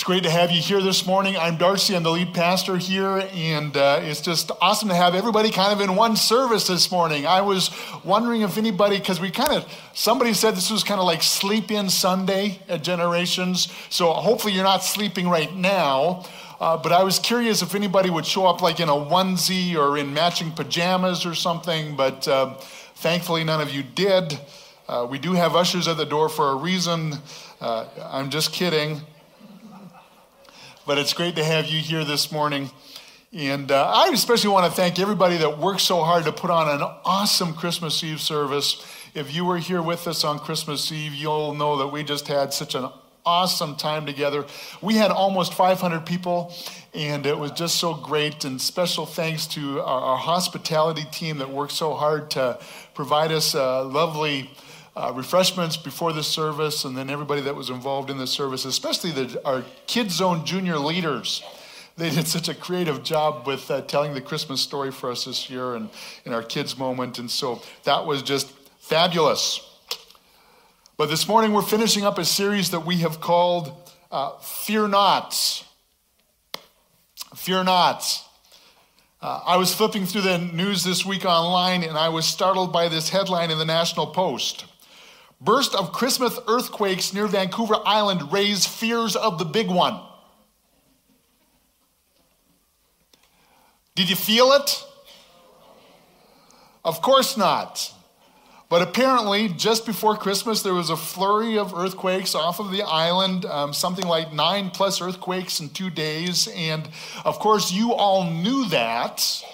It's 0.00 0.06
great 0.06 0.22
to 0.22 0.30
have 0.30 0.50
you 0.50 0.62
here 0.62 0.80
this 0.80 1.04
morning. 1.04 1.36
I'm 1.36 1.58
Darcy, 1.58 1.94
I'm 1.94 2.02
the 2.02 2.10
lead 2.10 2.32
pastor 2.32 2.78
here, 2.78 3.28
and 3.34 3.76
uh, 3.76 4.00
it's 4.02 4.22
just 4.22 4.50
awesome 4.62 4.88
to 4.88 4.94
have 4.94 5.14
everybody 5.14 5.50
kind 5.50 5.74
of 5.74 5.86
in 5.86 5.94
one 5.94 6.16
service 6.16 6.66
this 6.66 6.90
morning. 6.90 7.26
I 7.26 7.42
was 7.42 7.70
wondering 8.02 8.40
if 8.40 8.56
anybody, 8.56 8.98
because 8.98 9.20
we 9.20 9.30
kind 9.30 9.52
of, 9.52 9.70
somebody 9.92 10.32
said 10.32 10.56
this 10.56 10.70
was 10.70 10.82
kind 10.84 11.00
of 11.00 11.06
like 11.06 11.22
sleep 11.22 11.70
in 11.70 11.90
Sunday 11.90 12.60
at 12.66 12.82
Generations, 12.82 13.70
so 13.90 14.10
hopefully 14.14 14.54
you're 14.54 14.64
not 14.64 14.82
sleeping 14.82 15.28
right 15.28 15.54
now. 15.54 16.24
Uh, 16.58 16.78
but 16.78 16.92
I 16.92 17.02
was 17.02 17.18
curious 17.18 17.60
if 17.60 17.74
anybody 17.74 18.08
would 18.08 18.24
show 18.24 18.46
up 18.46 18.62
like 18.62 18.80
in 18.80 18.88
a 18.88 18.92
onesie 18.92 19.76
or 19.76 19.98
in 19.98 20.14
matching 20.14 20.50
pajamas 20.50 21.26
or 21.26 21.34
something, 21.34 21.94
but 21.94 22.26
uh, 22.26 22.54
thankfully 22.94 23.44
none 23.44 23.60
of 23.60 23.70
you 23.70 23.82
did. 23.82 24.40
Uh, 24.88 25.06
we 25.10 25.18
do 25.18 25.34
have 25.34 25.54
ushers 25.54 25.86
at 25.88 25.98
the 25.98 26.06
door 26.06 26.30
for 26.30 26.52
a 26.52 26.54
reason. 26.54 27.16
Uh, 27.60 27.84
I'm 28.02 28.30
just 28.30 28.54
kidding. 28.54 29.02
But 30.90 30.98
it's 30.98 31.12
great 31.14 31.36
to 31.36 31.44
have 31.44 31.66
you 31.66 31.78
here 31.78 32.04
this 32.04 32.32
morning. 32.32 32.68
And 33.32 33.70
uh, 33.70 33.92
I 33.94 34.10
especially 34.12 34.50
want 34.50 34.66
to 34.66 34.72
thank 34.72 34.98
everybody 34.98 35.36
that 35.36 35.56
worked 35.56 35.82
so 35.82 36.02
hard 36.02 36.24
to 36.24 36.32
put 36.32 36.50
on 36.50 36.68
an 36.68 36.82
awesome 37.04 37.54
Christmas 37.54 38.02
Eve 38.02 38.20
service. 38.20 38.84
If 39.14 39.32
you 39.32 39.44
were 39.44 39.58
here 39.58 39.82
with 39.82 40.08
us 40.08 40.24
on 40.24 40.40
Christmas 40.40 40.90
Eve, 40.90 41.14
you'll 41.14 41.54
know 41.54 41.76
that 41.76 41.86
we 41.86 42.02
just 42.02 42.26
had 42.26 42.52
such 42.52 42.74
an 42.74 42.88
awesome 43.24 43.76
time 43.76 44.04
together. 44.04 44.44
We 44.82 44.96
had 44.96 45.12
almost 45.12 45.54
500 45.54 46.04
people, 46.04 46.52
and 46.92 47.24
it 47.24 47.38
was 47.38 47.52
just 47.52 47.76
so 47.76 47.94
great. 47.94 48.44
And 48.44 48.60
special 48.60 49.06
thanks 49.06 49.46
to 49.46 49.80
our, 49.82 50.00
our 50.00 50.18
hospitality 50.18 51.04
team 51.12 51.38
that 51.38 51.50
worked 51.50 51.70
so 51.70 51.94
hard 51.94 52.32
to 52.32 52.58
provide 52.94 53.30
us 53.30 53.54
a 53.54 53.82
lovely 53.82 54.50
uh, 55.00 55.12
refreshments 55.12 55.78
before 55.78 56.12
the 56.12 56.22
service, 56.22 56.84
and 56.84 56.94
then 56.94 57.08
everybody 57.08 57.40
that 57.40 57.54
was 57.54 57.70
involved 57.70 58.10
in 58.10 58.18
the 58.18 58.26
service, 58.26 58.66
especially 58.66 59.10
the, 59.10 59.40
our 59.46 59.64
Kids 59.86 60.16
Zone 60.16 60.44
junior 60.44 60.76
leaders. 60.76 61.42
They 61.96 62.10
did 62.10 62.26
such 62.28 62.48
a 62.48 62.54
creative 62.54 63.02
job 63.02 63.46
with 63.46 63.70
uh, 63.70 63.80
telling 63.82 64.12
the 64.12 64.20
Christmas 64.20 64.60
story 64.60 64.90
for 64.90 65.10
us 65.10 65.24
this 65.24 65.48
year 65.48 65.74
and 65.74 65.88
in 66.26 66.34
our 66.34 66.42
kids' 66.42 66.76
moment, 66.76 67.18
and 67.18 67.30
so 67.30 67.62
that 67.84 68.04
was 68.04 68.22
just 68.22 68.50
fabulous. 68.78 69.66
But 70.98 71.08
this 71.08 71.26
morning 71.26 71.54
we're 71.54 71.62
finishing 71.62 72.04
up 72.04 72.18
a 72.18 72.24
series 72.24 72.70
that 72.72 72.84
we 72.84 72.98
have 72.98 73.20
called 73.20 73.72
uh, 74.10 74.38
Fear 74.38 74.88
Not. 74.88 75.64
Fear 77.34 77.64
Not. 77.64 78.04
Uh, 79.22 79.40
I 79.46 79.56
was 79.56 79.74
flipping 79.74 80.04
through 80.04 80.22
the 80.22 80.38
news 80.38 80.84
this 80.84 81.06
week 81.06 81.24
online 81.24 81.84
and 81.84 81.96
I 81.96 82.08
was 82.10 82.26
startled 82.26 82.72
by 82.72 82.88
this 82.88 83.10
headline 83.10 83.50
in 83.50 83.58
the 83.58 83.64
National 83.64 84.06
Post. 84.06 84.64
Burst 85.40 85.74
of 85.74 85.92
Christmas 85.92 86.38
earthquakes 86.46 87.14
near 87.14 87.26
Vancouver 87.26 87.76
Island 87.86 88.30
raise 88.32 88.66
fears 88.66 89.16
of 89.16 89.38
the 89.38 89.46
big 89.46 89.68
one. 89.68 90.00
Did 93.94 94.10
you 94.10 94.16
feel 94.16 94.52
it? 94.52 94.84
Of 96.84 97.00
course 97.02 97.36
not. 97.36 97.92
But 98.68 98.82
apparently, 98.82 99.48
just 99.48 99.84
before 99.84 100.16
Christmas, 100.16 100.62
there 100.62 100.74
was 100.74 100.90
a 100.90 100.96
flurry 100.96 101.58
of 101.58 101.74
earthquakes 101.74 102.36
off 102.36 102.60
of 102.60 102.70
the 102.70 102.82
island, 102.82 103.44
um, 103.44 103.72
something 103.72 104.06
like 104.06 104.32
nine 104.32 104.70
plus 104.70 105.00
earthquakes 105.00 105.58
in 105.58 105.70
two 105.70 105.90
days. 105.90 106.48
And 106.54 106.88
of 107.24 107.40
course, 107.40 107.72
you 107.72 107.94
all 107.94 108.30
knew 108.30 108.68
that, 108.68 109.44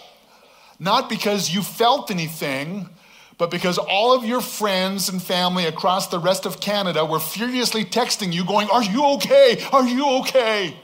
not 0.78 1.08
because 1.08 1.48
you 1.48 1.62
felt 1.62 2.10
anything, 2.10 2.90
but 3.38 3.50
because 3.50 3.76
all 3.76 4.14
of 4.14 4.24
your 4.24 4.40
friends 4.40 5.08
and 5.08 5.22
family 5.22 5.66
across 5.66 6.08
the 6.08 6.18
rest 6.18 6.46
of 6.46 6.60
Canada 6.60 7.04
were 7.04 7.20
furiously 7.20 7.84
texting 7.84 8.32
you, 8.32 8.44
going, 8.44 8.68
Are 8.70 8.82
you 8.82 9.04
okay? 9.14 9.62
Are 9.72 9.86
you 9.86 10.08
okay? 10.20 10.76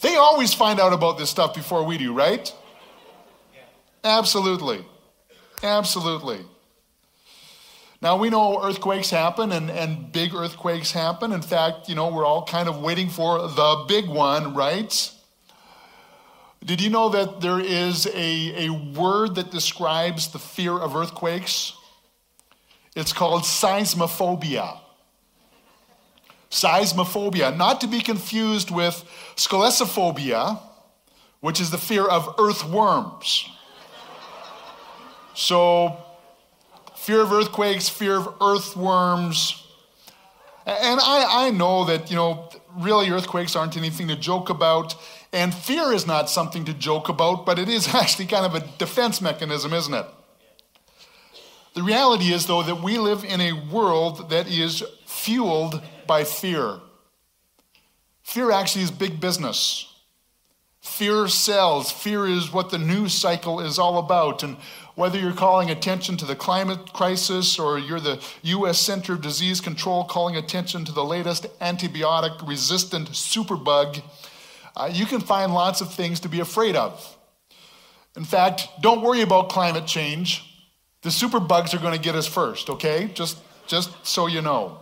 They 0.00 0.16
always 0.16 0.54
find 0.54 0.80
out 0.80 0.92
about 0.92 1.18
this 1.18 1.28
stuff 1.28 1.54
before 1.54 1.84
we 1.84 1.98
do, 1.98 2.12
right? 2.12 2.52
Absolutely. 4.04 4.84
Absolutely. 5.62 6.38
Now 8.00 8.16
we 8.16 8.30
know 8.30 8.64
earthquakes 8.64 9.10
happen 9.10 9.50
and, 9.50 9.70
and 9.70 10.12
big 10.12 10.32
earthquakes 10.32 10.92
happen. 10.92 11.32
In 11.32 11.42
fact, 11.42 11.88
you 11.88 11.96
know, 11.96 12.08
we're 12.12 12.24
all 12.24 12.44
kind 12.44 12.68
of 12.68 12.80
waiting 12.80 13.08
for 13.08 13.38
the 13.40 13.84
big 13.88 14.08
one, 14.08 14.54
right? 14.54 15.12
Did 16.68 16.82
you 16.82 16.90
know 16.90 17.08
that 17.08 17.40
there 17.40 17.60
is 17.60 18.04
a, 18.08 18.66
a 18.66 18.68
word 18.68 19.36
that 19.36 19.50
describes 19.50 20.28
the 20.28 20.38
fear 20.38 20.74
of 20.74 20.94
earthquakes? 20.94 21.72
It's 22.94 23.10
called 23.10 23.44
seismophobia. 23.44 24.78
Seismophobia, 26.50 27.56
not 27.56 27.80
to 27.80 27.86
be 27.86 28.02
confused 28.02 28.70
with 28.70 29.02
sclerophobia, 29.34 30.60
which 31.40 31.58
is 31.58 31.70
the 31.70 31.78
fear 31.78 32.04
of 32.04 32.34
earthworms. 32.38 33.48
So, 35.32 35.96
fear 36.96 37.22
of 37.22 37.32
earthquakes, 37.32 37.88
fear 37.88 38.16
of 38.16 38.34
earthworms. 38.42 39.64
And 40.66 41.00
I, 41.00 41.46
I 41.46 41.50
know 41.50 41.86
that, 41.86 42.10
you 42.10 42.16
know, 42.16 42.50
really 42.76 43.08
earthquakes 43.08 43.56
aren't 43.56 43.78
anything 43.78 44.08
to 44.08 44.16
joke 44.16 44.50
about. 44.50 44.94
And 45.32 45.54
fear 45.54 45.92
is 45.92 46.06
not 46.06 46.30
something 46.30 46.64
to 46.64 46.72
joke 46.72 47.08
about, 47.08 47.44
but 47.44 47.58
it 47.58 47.68
is 47.68 47.88
actually 47.94 48.26
kind 48.26 48.46
of 48.46 48.54
a 48.54 48.66
defense 48.78 49.20
mechanism, 49.20 49.72
isn't 49.72 49.94
it? 49.94 50.06
The 51.74 51.82
reality 51.82 52.32
is, 52.32 52.46
though, 52.46 52.62
that 52.62 52.82
we 52.82 52.98
live 52.98 53.24
in 53.24 53.40
a 53.40 53.52
world 53.52 54.30
that 54.30 54.48
is 54.48 54.82
fueled 55.06 55.80
by 56.06 56.24
fear. 56.24 56.80
Fear 58.22 58.50
actually 58.50 58.82
is 58.82 58.90
big 58.90 59.20
business. 59.20 59.94
Fear 60.80 61.28
sells. 61.28 61.92
Fear 61.92 62.26
is 62.26 62.52
what 62.52 62.70
the 62.70 62.78
news 62.78 63.14
cycle 63.14 63.60
is 63.60 63.78
all 63.78 63.98
about. 63.98 64.42
And 64.42 64.56
whether 64.94 65.18
you're 65.18 65.32
calling 65.32 65.70
attention 65.70 66.16
to 66.16 66.24
the 66.24 66.34
climate 66.34 66.92
crisis 66.92 67.58
or 67.58 67.78
you're 67.78 68.00
the 68.00 68.20
U.S. 68.42 68.80
Center 68.80 69.12
of 69.12 69.20
Disease 69.20 69.60
Control 69.60 70.04
calling 70.04 70.36
attention 70.36 70.84
to 70.84 70.92
the 70.92 71.04
latest 71.04 71.46
antibiotic 71.60 72.46
resistant 72.46 73.10
superbug, 73.10 74.02
uh, 74.78 74.88
you 74.92 75.06
can 75.06 75.20
find 75.20 75.52
lots 75.52 75.80
of 75.80 75.92
things 75.92 76.20
to 76.20 76.28
be 76.28 76.38
afraid 76.38 76.76
of. 76.76 77.16
In 78.16 78.24
fact, 78.24 78.68
don't 78.80 79.02
worry 79.02 79.22
about 79.22 79.48
climate 79.48 79.86
change. 79.86 80.44
The 81.02 81.08
superbugs 81.08 81.74
are 81.74 81.78
going 81.78 81.94
to 81.94 82.00
get 82.00 82.14
us 82.14 82.26
first, 82.26 82.70
okay? 82.70 83.10
Just, 83.12 83.38
just 83.66 83.90
so 84.06 84.28
you 84.28 84.40
know. 84.40 84.78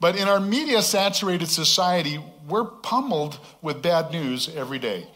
But 0.00 0.16
in 0.16 0.26
our 0.26 0.40
media 0.40 0.82
saturated 0.82 1.48
society, 1.48 2.18
we're 2.48 2.64
pummeled 2.64 3.38
with 3.60 3.82
bad 3.82 4.10
news 4.10 4.48
every 4.54 4.78
day. 4.78 5.06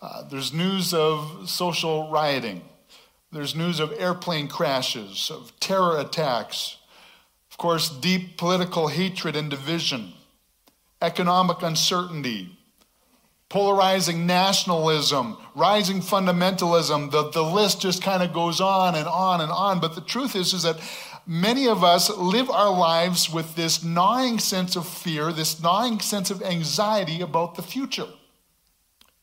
Uh, 0.00 0.22
there's 0.28 0.52
news 0.52 0.94
of 0.94 1.50
social 1.50 2.08
rioting, 2.08 2.62
there's 3.32 3.54
news 3.56 3.80
of 3.80 3.92
airplane 3.98 4.46
crashes, 4.46 5.28
of 5.28 5.52
terror 5.58 5.98
attacks, 5.98 6.76
of 7.50 7.58
course, 7.58 7.90
deep 7.90 8.36
political 8.36 8.88
hatred 8.88 9.34
and 9.34 9.50
division 9.50 10.12
economic 11.00 11.62
uncertainty, 11.62 12.58
polarizing 13.48 14.26
nationalism, 14.26 15.36
rising 15.54 16.00
fundamentalism. 16.00 17.10
The, 17.10 17.30
the 17.30 17.42
list 17.42 17.80
just 17.80 18.02
kind 18.02 18.22
of 18.22 18.32
goes 18.32 18.60
on 18.60 18.94
and 18.94 19.06
on 19.06 19.40
and 19.40 19.50
on. 19.50 19.80
But 19.80 19.94
the 19.94 20.00
truth 20.00 20.34
is, 20.34 20.52
is 20.52 20.64
that 20.64 20.80
many 21.26 21.68
of 21.68 21.84
us 21.84 22.10
live 22.10 22.50
our 22.50 22.70
lives 22.76 23.30
with 23.30 23.54
this 23.54 23.82
gnawing 23.82 24.38
sense 24.38 24.76
of 24.76 24.86
fear, 24.86 25.32
this 25.32 25.62
gnawing 25.62 26.00
sense 26.00 26.30
of 26.30 26.42
anxiety 26.42 27.20
about 27.20 27.54
the 27.54 27.62
future. 27.62 28.08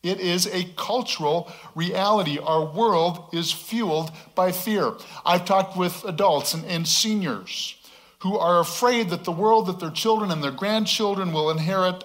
It 0.01 0.19
is 0.19 0.45
a 0.45 0.65
cultural 0.77 1.51
reality. 1.73 2.37
Our 2.37 2.63
world 2.63 3.29
is 3.33 3.51
fueled 3.51 4.11
by 4.35 4.51
fear. 4.51 4.93
I've 5.25 5.45
talked 5.45 5.75
with 5.75 6.03
adults 6.05 6.53
and, 6.53 6.63
and 6.65 6.87
seniors 6.87 7.75
who 8.25 8.39
are 8.39 8.59
afraid 8.59 9.11
that 9.11 9.23
the 9.23 9.31
world 9.31 9.67
that 9.67 9.79
their 9.79 9.91
children 9.91 10.31
and 10.31 10.43
their 10.43 10.49
grandchildren 10.49 11.31
will 11.31 11.51
inherit 11.51 12.03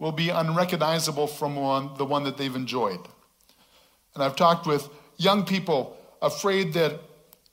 will 0.00 0.10
be 0.10 0.28
unrecognizable 0.28 1.28
from 1.28 1.54
one, 1.54 1.96
the 1.96 2.04
one 2.04 2.24
that 2.24 2.36
they've 2.36 2.56
enjoyed. 2.56 2.98
And 4.16 4.24
I've 4.24 4.34
talked 4.34 4.66
with 4.66 4.88
young 5.16 5.44
people 5.44 5.96
afraid 6.20 6.72
that 6.72 6.98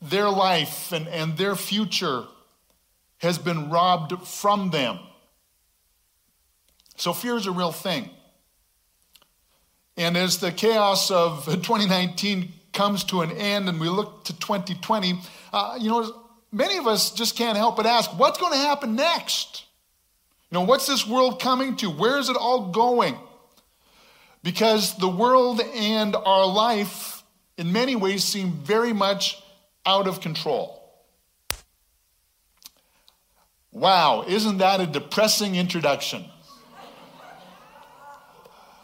their 0.01 0.31
life 0.31 0.91
and, 0.91 1.07
and 1.07 1.37
their 1.37 1.55
future 1.55 2.23
has 3.19 3.37
been 3.37 3.69
robbed 3.69 4.27
from 4.27 4.71
them. 4.71 4.97
So 6.95 7.13
fear 7.13 7.35
is 7.35 7.45
a 7.45 7.51
real 7.51 7.71
thing. 7.71 8.09
And 9.95 10.17
as 10.17 10.39
the 10.39 10.51
chaos 10.51 11.11
of 11.11 11.45
2019 11.45 12.51
comes 12.73 13.03
to 13.03 13.21
an 13.21 13.31
end 13.33 13.69
and 13.69 13.79
we 13.79 13.89
look 13.89 14.23
to 14.23 14.33
2020, 14.39 15.19
uh, 15.53 15.77
you 15.79 15.91
know, 15.91 16.23
many 16.57 16.77
of 16.77 16.87
us 16.87 17.11
just 17.11 17.37
can't 17.37 17.57
help 17.57 17.75
but 17.75 17.85
ask, 17.85 18.09
what's 18.17 18.39
going 18.39 18.53
to 18.53 18.59
happen 18.59 18.95
next? 18.95 19.63
You 20.49 20.55
know, 20.55 20.63
what's 20.63 20.87
this 20.87 21.05
world 21.05 21.39
coming 21.39 21.75
to? 21.77 21.89
Where 21.89 22.17
is 22.17 22.29
it 22.29 22.35
all 22.35 22.71
going? 22.71 23.15
Because 24.43 24.97
the 24.97 25.07
world 25.07 25.61
and 25.75 26.15
our 26.15 26.45
life, 26.45 27.23
in 27.57 27.71
many 27.71 27.95
ways, 27.95 28.23
seem 28.23 28.53
very 28.53 28.93
much 28.93 29.41
out 29.85 30.07
of 30.07 30.19
control. 30.19 30.73
Wow, 33.71 34.23
isn't 34.27 34.57
that 34.57 34.79
a 34.79 34.87
depressing 34.87 35.55
introduction? 35.55 36.25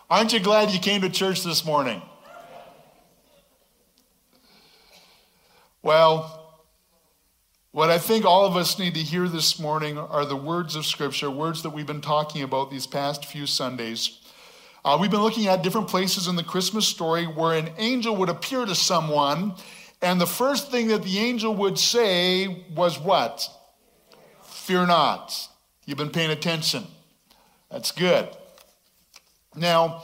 Aren't 0.09 0.33
you 0.33 0.39
glad 0.39 0.69
you 0.69 0.79
came 0.79 1.01
to 1.01 1.09
church 1.09 1.43
this 1.43 1.65
morning? 1.65 2.01
Well, 5.81 6.42
what 7.73 7.89
I 7.89 7.97
think 7.97 8.23
all 8.23 8.45
of 8.45 8.55
us 8.55 8.77
need 8.77 8.93
to 8.93 9.01
hear 9.01 9.27
this 9.27 9.57
morning 9.57 9.97
are 9.97 10.25
the 10.25 10.35
words 10.35 10.75
of 10.75 10.85
Scripture, 10.85 11.31
words 11.31 11.63
that 11.63 11.71
we've 11.71 11.87
been 11.87 12.01
talking 12.01 12.43
about 12.43 12.69
these 12.69 12.85
past 12.85 13.25
few 13.25 13.47
Sundays. 13.47 14.19
Uh, 14.85 14.95
we've 15.01 15.09
been 15.09 15.23
looking 15.23 15.47
at 15.47 15.63
different 15.63 15.87
places 15.87 16.27
in 16.27 16.35
the 16.35 16.43
Christmas 16.43 16.87
story 16.87 17.25
where 17.25 17.57
an 17.57 17.71
angel 17.79 18.15
would 18.15 18.29
appear 18.29 18.67
to 18.67 18.75
someone, 18.75 19.55
and 20.03 20.21
the 20.21 20.27
first 20.27 20.69
thing 20.69 20.89
that 20.89 21.01
the 21.01 21.17
angel 21.17 21.55
would 21.55 21.79
say 21.79 22.63
was 22.75 22.99
what? 22.99 23.49
Fear 24.43 24.85
not. 24.85 25.49
You've 25.87 25.97
been 25.97 26.11
paying 26.11 26.29
attention. 26.29 26.85
That's 27.71 27.91
good. 27.91 28.29
Now, 29.55 30.03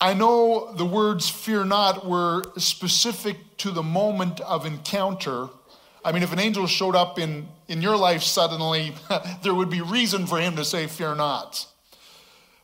I 0.00 0.14
know 0.14 0.72
the 0.72 0.86
words 0.86 1.28
fear 1.28 1.64
not 1.64 2.06
were 2.06 2.44
specific 2.58 3.56
to 3.56 3.72
the 3.72 3.82
moment 3.82 4.40
of 4.42 4.64
encounter. 4.64 5.48
I 6.06 6.12
mean, 6.12 6.22
if 6.22 6.32
an 6.32 6.38
angel 6.38 6.68
showed 6.68 6.94
up 6.94 7.18
in, 7.18 7.48
in 7.66 7.82
your 7.82 7.96
life 7.96 8.22
suddenly, 8.22 8.94
there 9.42 9.52
would 9.52 9.68
be 9.68 9.80
reason 9.80 10.28
for 10.28 10.38
him 10.38 10.54
to 10.54 10.64
say, 10.64 10.86
Fear 10.86 11.16
not. 11.16 11.66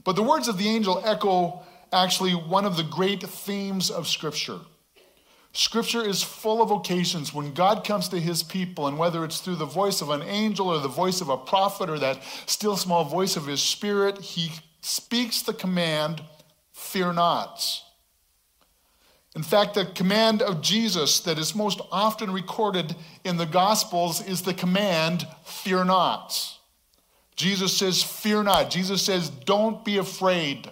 But 0.05 0.15
the 0.15 0.23
words 0.23 0.47
of 0.47 0.59
the 0.59 0.69
angel 0.69 1.03
echo 1.05 1.61
actually 1.93 2.35
one 2.35 2.65
of 2.65 2.77
the 2.77 2.85
great 2.85 3.21
themes 3.21 3.91
of 3.91 4.06
Scripture. 4.06 4.61
Scripture 5.53 6.06
is 6.06 6.23
full 6.23 6.62
of 6.62 6.71
occasions 6.71 7.35
when 7.35 7.53
God 7.53 7.85
comes 7.85 8.09
to 8.11 8.21
his 8.21 8.44
people, 8.44 8.87
and 8.87 8.97
whether 8.97 9.25
it's 9.25 9.41
through 9.41 9.56
the 9.56 9.67
voice 9.67 10.00
of 10.00 10.11
an 10.11 10.23
angel 10.23 10.69
or 10.69 10.79
the 10.79 10.87
voice 10.87 11.21
of 11.21 11.29
a 11.29 11.37
prophet 11.37 11.91
or 11.91 11.99
that 11.99 12.23
still 12.47 12.77
small 12.77 13.05
voice 13.05 13.37
of 13.37 13.49
his 13.49 13.61
spirit, 13.61 14.19
he 14.19 14.53
speaks 14.83 15.43
the 15.43 15.53
command, 15.53 16.23
Fear 16.73 17.15
not. 17.15 17.83
In 19.34 19.43
fact, 19.43 19.75
the 19.75 19.87
command 19.87 20.43
of 20.43 20.61
Jesus 20.61 21.20
that 21.20 21.38
is 21.38 21.55
most 21.55 21.81
often 21.90 22.32
recorded 22.32 22.94
in 23.25 23.38
the 23.38 23.46
Gospels 23.46 24.26
is 24.26 24.43
the 24.43 24.52
command, 24.52 25.26
Fear 25.44 25.84
not. 25.84 26.58
Jesus 27.34 27.76
says, 27.76 28.02
Fear 28.02 28.44
not. 28.44 28.70
Jesus 28.70 29.02
says, 29.02 29.31
Don't 29.31 29.84
be 29.84 29.96
afraid. 29.96 30.70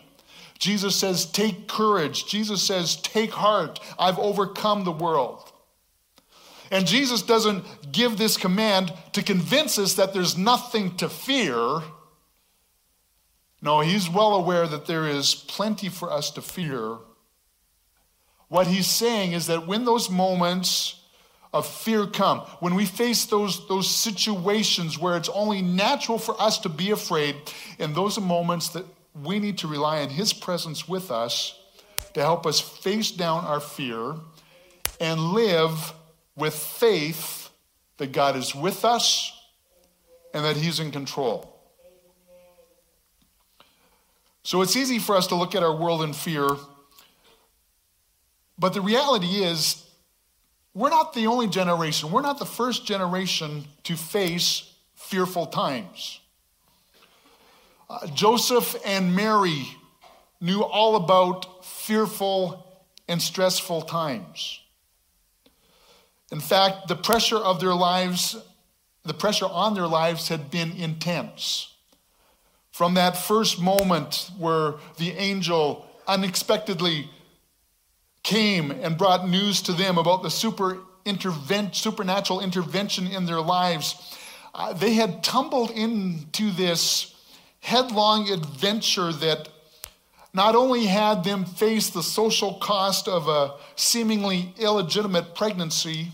Jesus 0.59 0.95
says, 0.95 1.25
Take 1.25 1.69
courage. 1.69 2.27
Jesus 2.27 2.63
says, 2.63 2.97
Take 2.97 3.31
heart. 3.31 3.81
I've 3.99 4.19
overcome 4.19 4.85
the 4.85 4.93
world. 4.93 5.51
And 6.71 6.87
Jesus 6.87 7.23
doesn't 7.23 7.91
give 7.91 8.19
this 8.19 8.37
command 8.37 8.93
to 9.15 9.23
convince 9.23 9.79
us 9.79 9.95
that 9.95 10.13
there's 10.13 10.37
nothing 10.37 10.97
to 10.99 11.09
fear. 11.09 11.81
No, 13.63 13.81
he's 13.81 14.09
well 14.09 14.35
aware 14.35 14.67
that 14.69 14.87
there 14.87 15.09
is 15.09 15.35
plenty 15.35 15.89
for 15.89 16.13
us 16.13 16.31
to 16.33 16.43
fear. 16.43 16.99
What 18.51 18.67
he's 18.67 18.89
saying 18.89 19.31
is 19.31 19.47
that 19.47 19.69
when 19.69 19.85
those 19.85 20.11
moments 20.11 20.97
of 21.53 21.65
fear 21.67 22.05
come, 22.05 22.41
when 22.59 22.75
we 22.75 22.85
face 22.85 23.25
those, 23.27 23.67
those 23.69 23.89
situations 23.89 24.99
where 24.99 25.17
it's 25.17 25.29
only 25.29 25.63
natural 25.63 26.19
for 26.19 26.35
us 26.43 26.59
to 26.59 26.69
be 26.69 26.91
afraid, 26.91 27.37
in 27.79 27.95
those 27.95 28.19
moments 28.19 28.71
that 28.71 28.85
we 29.23 29.39
need 29.39 29.59
to 29.59 29.69
rely 29.69 30.03
on 30.03 30.09
His 30.09 30.33
presence 30.33 30.89
with 30.89 31.13
us 31.13 31.61
to 32.15 32.21
help 32.21 32.45
us 32.45 32.59
face 32.59 33.13
down 33.13 33.45
our 33.45 33.61
fear 33.61 34.17
and 35.01 35.21
live 35.21 35.93
with 36.35 36.55
faith 36.55 37.51
that 37.99 38.11
God 38.11 38.35
is 38.35 38.53
with 38.53 38.85
us 38.85 39.33
and 40.35 40.45
that 40.45 40.57
He's 40.57 40.81
in 40.81 40.91
control. 40.91 41.57
So 44.43 44.61
it's 44.61 44.75
easy 44.75 44.99
for 44.99 45.15
us 45.15 45.29
to 45.29 45.37
look 45.37 45.55
at 45.55 45.63
our 45.63 45.75
world 45.75 46.03
in 46.03 46.13
fear, 46.15 46.49
but 48.61 48.75
the 48.75 48.83
reality 48.83 49.43
is 49.43 49.87
we're 50.75 50.91
not 50.91 51.15
the 51.15 51.27
only 51.27 51.49
generation, 51.49 52.13
we're 52.13 52.21
not 52.21 52.39
the 52.39 52.47
first 52.47 52.87
generation 52.87 53.65
to 53.85 53.97
face 53.97 54.73
fearful 54.95 55.47
times. 55.47 56.21
Uh, 57.89 58.07
Joseph 58.09 58.77
and 58.85 59.17
Mary 59.17 59.67
knew 60.41 60.63
all 60.63 60.95
about 60.95 61.65
fearful 61.65 62.67
and 63.09 63.21
stressful 63.21 63.83
times. 63.83 64.61
In 66.31 66.39
fact, 66.39 66.87
the 66.87 66.95
pressure 66.95 67.39
of 67.39 67.61
their 67.61 67.75
lives, 67.75 68.37
the 69.05 69.15
pressure 69.15 69.47
on 69.47 69.75
their 69.75 69.89
lives 69.89 70.29
had 70.29 70.51
been 70.51 70.73
intense. 70.73 71.75
From 72.71 72.95
that 72.95 73.17
first 73.17 73.61
moment 73.61 74.31
where 74.39 74.75
the 74.99 75.11
angel 75.13 75.87
unexpectedly 76.07 77.11
came 78.23 78.71
and 78.71 78.99
brought 78.99 79.29
news 79.29 79.63
to 79.63 79.73
them 79.73 79.99
about 79.99 80.23
the 80.23 80.31
super 80.31 80.79
supernatural 81.73 82.41
intervention 82.41 83.07
in 83.07 83.27
their 83.27 83.41
lives, 83.41 84.17
uh, 84.55 84.73
they 84.73 84.95
had 84.95 85.23
tumbled 85.25 85.71
into 85.71 86.51
this 86.51 87.15
headlong 87.61 88.31
adventure 88.31 89.13
that 89.13 89.49
not 90.33 90.55
only 90.55 90.87
had 90.87 91.25
them 91.25 91.45
face 91.45 91.91
the 91.91 92.03
social 92.03 92.55
cost 92.55 93.09
of 93.09 93.29
a 93.29 93.55
seemingly 93.75 94.55
illegitimate 94.59 95.35
pregnancy, 95.35 96.13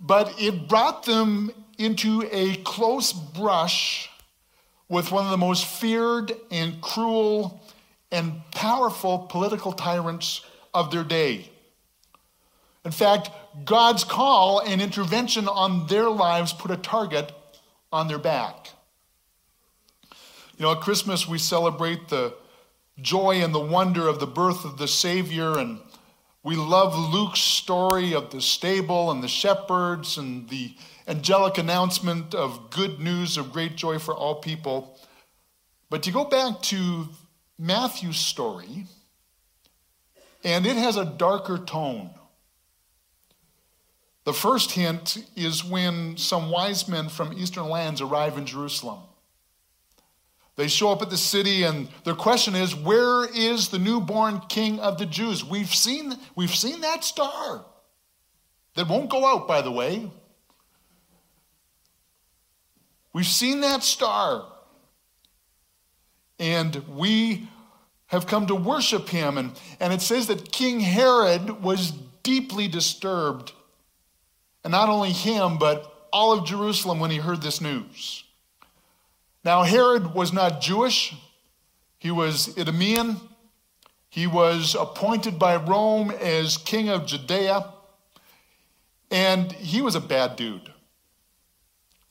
but 0.00 0.34
it 0.38 0.68
brought 0.68 1.04
them 1.04 1.52
into 1.78 2.28
a 2.32 2.56
close 2.56 3.12
brush 3.12 4.10
with 4.88 5.12
one 5.12 5.24
of 5.24 5.30
the 5.30 5.36
most 5.36 5.66
feared 5.66 6.32
and 6.50 6.80
cruel 6.80 7.60
and 8.10 8.40
powerful 8.50 9.18
political 9.18 9.72
tyrants 9.72 10.44
of 10.74 10.90
their 10.90 11.04
day. 11.04 11.50
In 12.84 12.90
fact, 12.92 13.30
God's 13.64 14.04
call 14.04 14.60
and 14.60 14.80
intervention 14.80 15.48
on 15.48 15.86
their 15.86 16.08
lives 16.08 16.52
put 16.52 16.70
a 16.70 16.76
target 16.76 17.32
on 17.92 18.08
their 18.08 18.18
back. 18.18 18.70
You 20.56 20.66
know, 20.66 20.72
at 20.72 20.80
Christmas, 20.80 21.28
we 21.28 21.38
celebrate 21.38 22.08
the 22.08 22.34
joy 23.00 23.42
and 23.42 23.54
the 23.54 23.60
wonder 23.60 24.08
of 24.08 24.20
the 24.20 24.26
birth 24.26 24.64
of 24.64 24.78
the 24.78 24.88
Savior, 24.88 25.58
and 25.58 25.80
we 26.42 26.56
love 26.56 26.96
Luke's 26.96 27.40
story 27.40 28.14
of 28.14 28.30
the 28.30 28.40
stable 28.40 29.10
and 29.10 29.22
the 29.22 29.28
shepherds 29.28 30.18
and 30.18 30.48
the 30.48 30.74
angelic 31.06 31.58
announcement 31.58 32.34
of 32.34 32.70
good 32.70 33.00
news 33.00 33.36
of 33.36 33.52
great 33.52 33.76
joy 33.76 33.98
for 33.98 34.14
all 34.14 34.36
people. 34.36 34.98
But 35.88 36.02
to 36.04 36.12
go 36.12 36.24
back 36.24 36.62
to 36.62 37.08
Matthew's 37.58 38.18
story, 38.18 38.86
and 40.44 40.66
it 40.66 40.76
has 40.76 40.96
a 40.96 41.04
darker 41.04 41.58
tone. 41.58 42.10
The 44.24 44.32
first 44.32 44.72
hint 44.72 45.24
is 45.34 45.64
when 45.64 46.16
some 46.16 46.50
wise 46.50 46.86
men 46.86 47.08
from 47.08 47.32
eastern 47.32 47.68
lands 47.68 48.00
arrive 48.00 48.38
in 48.38 48.46
Jerusalem. 48.46 49.00
They 50.56 50.68
show 50.68 50.90
up 50.90 51.00
at 51.00 51.08
the 51.08 51.16
city, 51.16 51.62
and 51.62 51.88
their 52.04 52.14
question 52.14 52.54
is, 52.54 52.74
Where 52.74 53.24
is 53.34 53.68
the 53.68 53.78
newborn 53.78 54.40
king 54.48 54.78
of 54.78 54.98
the 54.98 55.06
Jews? 55.06 55.44
We've 55.44 55.74
seen, 55.74 56.14
we've 56.36 56.54
seen 56.54 56.82
that 56.82 57.02
star 57.02 57.64
that 58.74 58.86
won't 58.86 59.10
go 59.10 59.26
out, 59.26 59.48
by 59.48 59.62
the 59.62 59.70
way. 59.70 60.10
We've 63.12 63.26
seen 63.26 63.62
that 63.62 63.82
star. 63.82 64.44
And 66.38 66.76
we 66.88 67.48
have 68.10 68.26
come 68.26 68.46
to 68.46 68.54
worship 68.54 69.08
him. 69.08 69.38
And, 69.38 69.52
and 69.78 69.92
it 69.92 70.02
says 70.02 70.26
that 70.26 70.52
King 70.52 70.80
Herod 70.80 71.62
was 71.62 71.92
deeply 72.22 72.68
disturbed. 72.68 73.52
And 74.64 74.72
not 74.72 74.88
only 74.88 75.12
him, 75.12 75.58
but 75.58 76.08
all 76.12 76.32
of 76.32 76.44
Jerusalem 76.44 77.00
when 77.00 77.10
he 77.10 77.18
heard 77.18 77.40
this 77.40 77.60
news. 77.60 78.24
Now, 79.44 79.62
Herod 79.62 80.12
was 80.12 80.32
not 80.32 80.60
Jewish, 80.60 81.14
he 81.98 82.10
was 82.10 82.56
Idumean. 82.56 83.20
He 84.12 84.26
was 84.26 84.74
appointed 84.74 85.38
by 85.38 85.54
Rome 85.54 86.10
as 86.10 86.56
king 86.56 86.88
of 86.88 87.06
Judea. 87.06 87.72
And 89.08 89.52
he 89.52 89.82
was 89.82 89.94
a 89.94 90.00
bad 90.00 90.34
dude. 90.34 90.72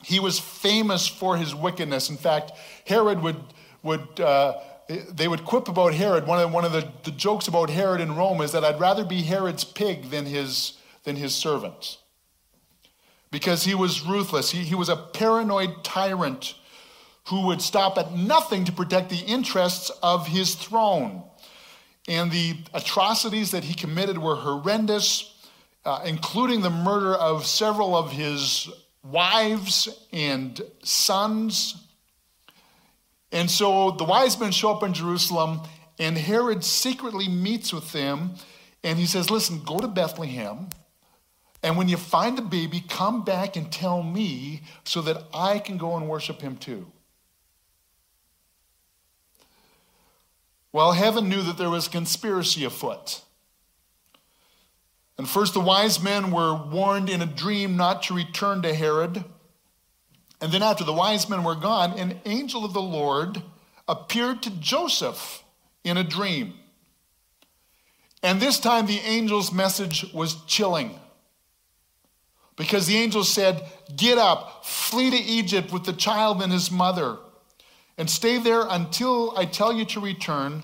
He 0.04 0.22
was 0.22 0.40
famous 0.40 1.08
for 1.08 1.36
his 1.36 1.54
wickedness. 1.54 2.10
In 2.10 2.16
fact, 2.16 2.54
Herod 2.86 3.22
would, 3.22 3.36
would 3.84 4.20
uh, 4.20 4.54
they 4.90 5.28
would 5.28 5.46
quip 5.46 5.68
about 5.68 5.94
Herod. 5.94 6.26
One 6.26 6.40
of, 6.40 6.52
one 6.52 6.66
of 6.66 6.72
the, 6.72 6.92
the 7.04 7.12
jokes 7.12 7.48
about 7.48 7.70
Herod 7.70 8.02
in 8.02 8.16
Rome 8.16 8.42
is 8.42 8.52
that 8.54 8.66
I'd 8.66 8.80
rather 8.80 9.06
be 9.06 9.22
Herod's 9.22 9.64
pig 9.64 10.10
than 10.10 10.26
his, 10.26 10.80
than 11.04 11.16
his 11.16 11.36
servant. 11.36 12.00
Because 13.30 13.64
he 13.64 13.76
was 13.76 14.02
ruthless. 14.02 14.50
He, 14.50 14.64
he 14.64 14.74
was 14.74 14.90
a 14.90 14.96
paranoid 14.96 15.84
tyrant 15.84 16.56
who 17.28 17.46
would 17.46 17.62
stop 17.62 18.00
at 18.00 18.14
nothing 18.14 18.66
to 18.66 18.72
protect 18.72 19.12
the 19.12 19.20
interests 19.20 19.92
of 20.02 20.28
his 20.28 20.56
throne. 20.56 21.22
And 22.08 22.32
the 22.32 22.58
atrocities 22.74 23.52
that 23.52 23.66
he 23.66 23.76
committed 23.76 24.18
were 24.18 24.36
horrendous, 24.36 25.36
uh, 25.86 26.02
including 26.04 26.62
the 26.62 26.72
murder 26.72 27.14
of 27.14 27.46
several 27.46 27.96
of 27.96 28.12
his 28.12 28.68
wives 29.04 29.88
and 30.12 30.60
sons. 30.82 31.89
And 33.32 33.50
so 33.50 33.92
the 33.92 34.04
wise 34.04 34.40
men 34.40 34.52
show 34.52 34.72
up 34.72 34.84
in 34.84 34.94
Jerusalem, 34.94 35.62
and 36.00 36.18
Herod 36.18 36.64
secretly 36.64 37.28
meets 37.28 37.72
with 37.72 37.92
them, 37.92 38.36
and 38.84 38.98
he 38.98 39.06
says, 39.06 39.30
Listen, 39.30 39.62
go 39.64 39.80
to 39.80 39.88
Bethlehem. 39.88 40.70
And 41.62 41.78
when 41.78 41.90
you 41.90 41.98
find 41.98 42.38
the 42.38 42.42
baby, 42.42 42.84
come 42.88 43.24
back 43.24 43.58
and 43.58 43.72
tell 43.72 44.02
me 44.02 44.62
so 44.86 45.02
that 45.02 45.24
I 45.34 45.60
can 45.60 45.78
go 45.78 45.98
and 45.98 46.08
worship 46.08 46.42
him 46.42 46.56
too. 46.56 46.88
Well, 50.72 50.94
heaven 50.94 51.28
knew 51.28 51.42
that 51.44 51.58
there 51.58 51.70
was 51.70 51.88
conspiracy 51.88 52.64
afoot. 52.64 53.22
And 55.18 55.28
first, 55.28 55.54
the 55.54 55.60
wise 55.60 56.02
men 56.02 56.32
were 56.32 56.56
warned 56.56 57.10
in 57.10 57.22
a 57.22 57.26
dream 57.26 57.76
not 57.76 58.04
to 58.04 58.14
return 58.14 58.62
to 58.62 58.74
Herod. 58.74 59.26
And 60.42 60.52
then, 60.52 60.64
after 60.64 60.84
the 60.84 60.94
wise 60.94 61.30
men 61.30 61.44
were 61.44 61.56
gone, 61.56 61.98
an 62.00 62.20
angel 62.26 62.64
of 62.64 62.74
the 62.74 62.82
Lord 62.82 63.42
appeared 63.88 64.42
to 64.44 64.52
Joseph 64.52 65.44
in 65.84 65.98
a 65.98 66.04
dream. 66.04 66.54
And 68.24 68.40
this 68.40 68.60
time, 68.60 68.86
the 68.86 69.00
angel's 69.02 69.52
message 69.52 70.14
was 70.14 70.44
chilling. 70.46 71.00
Because 72.56 72.88
the 72.88 72.98
angel 72.98 73.24
said, 73.24 73.64
Get 73.96 74.18
up, 74.18 74.66
flee 74.66 75.10
to 75.10 75.18
Egypt 75.18 75.72
with 75.72 75.86
the 75.86 75.94
child 75.94 76.42
and 76.42 76.52
his 76.52 76.70
mother, 76.70 77.18
and 77.98 78.10
stay 78.10 78.38
there 78.38 78.64
until 78.70 79.38
I 79.38 79.46
tell 79.46 79.74
you 79.74 79.86
to 79.86 80.00
return, 80.00 80.64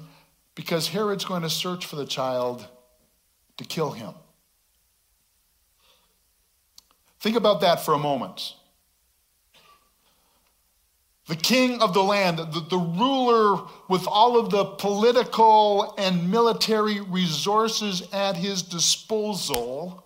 because 0.55 0.89
Herod's 0.89 1.25
going 1.25 1.41
to 1.41 1.49
search 1.49 1.85
for 1.85 1.95
the 1.95 2.05
child 2.05 2.67
to 3.57 3.65
kill 3.65 3.91
him. 3.91 4.13
Think 7.19 7.35
about 7.37 7.61
that 7.61 7.83
for 7.83 7.93
a 7.93 7.99
moment. 7.99 8.53
The 11.27 11.35
king 11.35 11.81
of 11.81 11.93
the 11.93 12.03
land, 12.03 12.37
the, 12.37 12.65
the, 12.69 12.77
ruler 12.77 13.63
with 13.89 14.05
all 14.07 14.39
of 14.39 14.51
the 14.51 14.63
political 14.63 15.95
and 15.97 16.29
military 16.29 16.99
resources 17.01 18.07
at 18.13 18.35
his 18.35 18.61
disposal, 18.61 20.05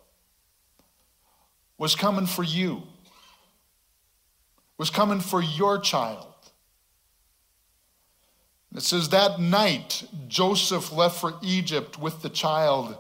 was 1.78 1.94
coming 1.94 2.26
for 2.26 2.44
you, 2.44 2.84
was 4.78 4.90
coming 4.90 5.20
for 5.20 5.42
your 5.42 5.78
child. 5.80 6.26
It 8.74 8.84
says 8.84 9.10
that 9.10 9.42
night 9.42 10.04
Joseph 10.28 10.92
left 10.94 11.20
for 11.20 11.34
Egypt 11.42 12.00
with 12.00 12.22
the 12.22 12.30
child 12.30 12.98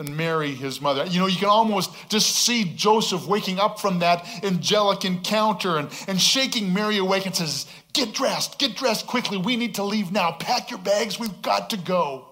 and 0.00 0.16
Mary, 0.16 0.54
his 0.54 0.80
mother. 0.80 1.04
You 1.04 1.20
know, 1.20 1.26
you 1.26 1.36
can 1.36 1.50
almost 1.50 1.90
just 2.08 2.34
see 2.34 2.64
Joseph 2.74 3.26
waking 3.26 3.58
up 3.58 3.78
from 3.78 3.98
that 3.98 4.26
angelic 4.42 5.04
encounter 5.04 5.76
and, 5.76 5.90
and 6.08 6.18
shaking 6.18 6.72
Mary 6.72 6.96
awake 6.96 7.26
and 7.26 7.36
says, 7.36 7.66
Get 7.92 8.14
dressed, 8.14 8.58
get 8.58 8.76
dressed 8.76 9.06
quickly. 9.06 9.36
We 9.36 9.56
need 9.56 9.74
to 9.74 9.84
leave 9.84 10.10
now. 10.10 10.32
Pack 10.32 10.70
your 10.70 10.78
bags. 10.78 11.20
We've 11.20 11.42
got 11.42 11.70
to 11.70 11.76
go. 11.76 12.28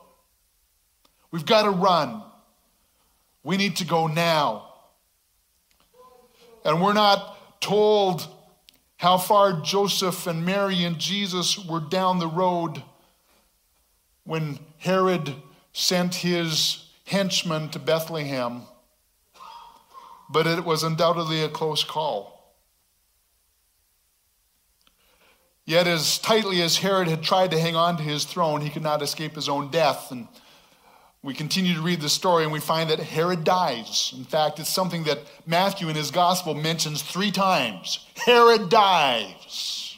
We've 1.31 1.45
got 1.45 1.65
to 1.65 1.71
run. 1.71 2.23
We 3.43 3.59
need 3.59 3.77
to 3.77 3.85
go 3.85 4.07
now. 4.07 4.73
And 6.65 6.83
we're 6.83 6.95
not 6.95 7.61
told 7.61 8.27
how 8.97 9.19
far 9.19 9.61
Joseph 9.61 10.27
and 10.27 10.43
Mary 10.47 10.85
and 10.85 10.99
Jesus 10.99 11.59
were 11.59 11.81
down 11.81 12.19
the 12.19 12.29
road 12.29 12.83
when 14.25 14.59
Herod 14.79 15.35
sent 15.73 16.15
his 16.15 16.88
henchmen 17.09 17.71
to 17.71 17.79
Bethlehem, 17.79 18.63
but 20.29 20.47
it 20.47 20.65
was 20.65 20.83
undoubtedly 20.83 21.43
a 21.43 21.49
close 21.49 21.83
call. 21.83 22.39
Yet, 25.65 25.87
as 25.87 26.19
tightly 26.19 26.63
as 26.63 26.79
Herod 26.79 27.09
had 27.09 27.23
tried 27.23 27.51
to 27.51 27.61
hang 27.61 27.77
on 27.77 27.99
to 27.99 28.03
his 28.03 28.25
throne, 28.25 28.63
he 28.63 28.71
could 28.71 28.83
not 28.83 29.03
escape 29.03 29.35
his 29.35 29.51
own 29.51 29.71
death. 29.71 30.11
And 30.11 30.27
we 31.23 31.35
continue 31.35 31.75
to 31.75 31.83
read 31.83 32.01
the 32.01 32.09
story 32.09 32.45
and 32.45 32.53
we 32.53 32.61
find 32.61 32.89
that 32.89 32.99
Herod 32.99 33.45
dies. 33.45 34.15
In 34.17 34.25
fact, 34.25 34.59
it's 34.61 34.71
something 34.71 35.05
that 35.05 35.19
Matthew 35.47 35.91
in 35.91 35.95
his 35.95 36.11
gospel 36.11 36.55
mentions 36.55 37.03
three 37.03 37.31
times 37.31 38.07
Herod 38.17 38.71
dies. 38.71 39.97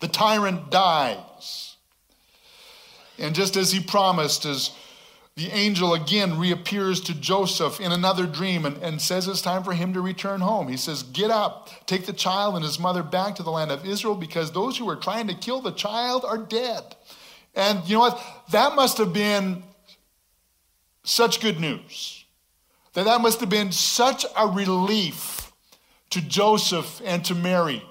The 0.00 0.08
tyrant 0.08 0.70
dies. 0.70 1.76
And 3.18 3.34
just 3.34 3.56
as 3.56 3.72
he 3.72 3.80
promised, 3.80 4.44
as 4.44 4.70
the 5.38 5.52
angel 5.52 5.94
again 5.94 6.36
reappears 6.36 7.00
to 7.02 7.14
Joseph 7.14 7.80
in 7.80 7.92
another 7.92 8.26
dream 8.26 8.66
and, 8.66 8.76
and, 8.78 9.00
says 9.00 9.28
it's 9.28 9.40
time 9.40 9.62
for 9.62 9.72
him 9.72 9.94
to 9.94 10.00
return 10.00 10.40
home. 10.40 10.66
He 10.66 10.76
says, 10.76 11.04
Get 11.04 11.30
up, 11.30 11.86
take 11.86 12.06
the 12.06 12.12
child 12.12 12.56
and 12.56 12.64
his 12.64 12.80
mother 12.80 13.04
back 13.04 13.36
to 13.36 13.44
the 13.44 13.52
land 13.52 13.70
of 13.70 13.86
Israel 13.86 14.16
because 14.16 14.50
those 14.50 14.76
who 14.76 14.90
are 14.90 14.96
trying 14.96 15.28
to 15.28 15.34
kill 15.34 15.60
the 15.60 15.70
child 15.70 16.24
are 16.24 16.38
dead. 16.38 16.96
And 17.54 17.88
you 17.88 17.94
know 17.94 18.00
what? 18.00 18.20
That 18.50 18.74
must 18.74 18.98
have 18.98 19.12
been 19.12 19.62
such 21.04 21.40
good 21.40 21.60
news. 21.60 22.24
That 22.94 23.04
that 23.04 23.20
must 23.20 23.38
have 23.38 23.48
been 23.48 23.70
such 23.70 24.26
a 24.36 24.48
relief 24.48 25.52
to 26.10 26.20
Joseph 26.20 27.00
and 27.04 27.24
to 27.26 27.36
Mary 27.36 27.84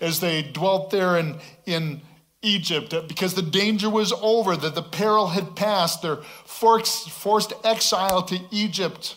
as 0.00 0.18
they 0.18 0.42
dwelt 0.42 0.90
there 0.90 1.16
in, 1.18 1.38
in 1.66 2.00
Egypt 2.42 2.94
because 3.06 3.34
the 3.34 3.42
danger 3.42 3.90
was 3.90 4.12
over, 4.12 4.56
that 4.56 4.74
the 4.74 4.82
peril 4.82 5.28
had 5.28 5.54
passed, 5.54 6.02
their 6.02 6.16
forced 6.46 7.52
exile 7.64 8.22
to 8.22 8.40
Egypt, 8.50 9.16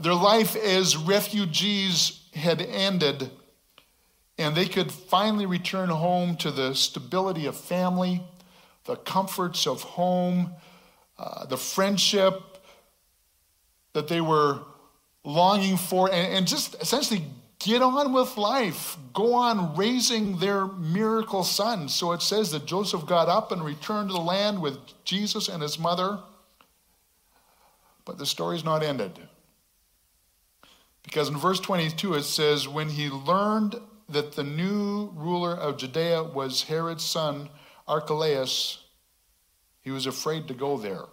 their 0.00 0.14
life 0.14 0.54
as 0.54 0.96
refugees 0.96 2.20
had 2.34 2.62
ended, 2.62 3.30
and 4.38 4.54
they 4.54 4.66
could 4.66 4.92
finally 4.92 5.46
return 5.46 5.88
home 5.88 6.36
to 6.36 6.50
the 6.52 6.74
stability 6.74 7.46
of 7.46 7.56
family, 7.56 8.22
the 8.84 8.94
comforts 8.94 9.66
of 9.66 9.82
home, 9.82 10.52
uh, 11.18 11.44
the 11.46 11.56
friendship 11.56 12.40
that 13.92 14.06
they 14.06 14.20
were 14.20 14.60
longing 15.24 15.76
for, 15.76 16.06
and, 16.12 16.32
and 16.32 16.46
just 16.46 16.76
essentially 16.80 17.24
get 17.58 17.82
on 17.82 18.12
with 18.12 18.36
life, 18.36 18.96
go 19.12 19.34
on 19.34 19.76
raising 19.76 20.38
their 20.38 20.66
miracle 20.66 21.42
son. 21.42 21.88
So 21.88 22.12
it 22.12 22.22
says 22.22 22.50
that 22.52 22.66
Joseph 22.66 23.06
got 23.06 23.28
up 23.28 23.52
and 23.52 23.64
returned 23.64 24.10
to 24.10 24.14
the 24.14 24.20
land 24.20 24.60
with 24.60 24.78
Jesus 25.04 25.48
and 25.48 25.62
his 25.62 25.78
mother. 25.78 26.20
But 28.04 28.18
the 28.18 28.26
story's 28.26 28.64
not 28.64 28.82
ended. 28.82 29.18
Because 31.02 31.28
in 31.28 31.36
verse 31.36 31.60
22 31.60 32.14
it 32.14 32.22
says, 32.22 32.68
When 32.68 32.90
he 32.90 33.08
learned 33.08 33.76
that 34.08 34.32
the 34.32 34.44
new 34.44 35.10
ruler 35.14 35.54
of 35.54 35.78
Judea 35.78 36.22
was 36.22 36.62
Herod's 36.62 37.04
son, 37.04 37.48
Archelaus, 37.86 38.84
he 39.82 39.90
was 39.90 40.06
afraid 40.06 40.48
to 40.48 40.54
go 40.54 40.76
there. 40.76 41.04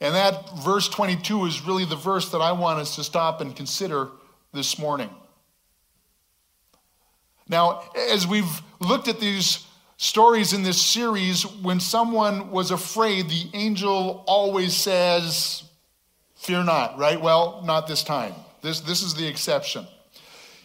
And 0.00 0.14
that 0.14 0.58
verse 0.60 0.88
22 0.88 1.44
is 1.44 1.66
really 1.66 1.84
the 1.84 1.96
verse 1.96 2.30
that 2.30 2.40
I 2.40 2.52
want 2.52 2.78
us 2.78 2.96
to 2.96 3.04
stop 3.04 3.40
and 3.40 3.54
consider 3.54 4.08
this 4.52 4.78
morning. 4.78 5.10
Now, 7.48 7.90
as 8.10 8.26
we've 8.26 8.62
looked 8.80 9.08
at 9.08 9.20
these 9.20 9.66
stories 9.96 10.52
in 10.52 10.62
this 10.62 10.80
series, 10.80 11.46
when 11.46 11.80
someone 11.80 12.50
was 12.50 12.70
afraid, 12.70 13.28
the 13.28 13.50
angel 13.54 14.24
always 14.26 14.74
says, 14.74 15.64
Fear 16.36 16.64
not, 16.64 16.98
right? 16.98 17.20
Well, 17.20 17.62
not 17.66 17.86
this 17.86 18.02
time. 18.02 18.34
This, 18.62 18.80
this 18.80 19.02
is 19.02 19.14
the 19.14 19.26
exception. 19.26 19.86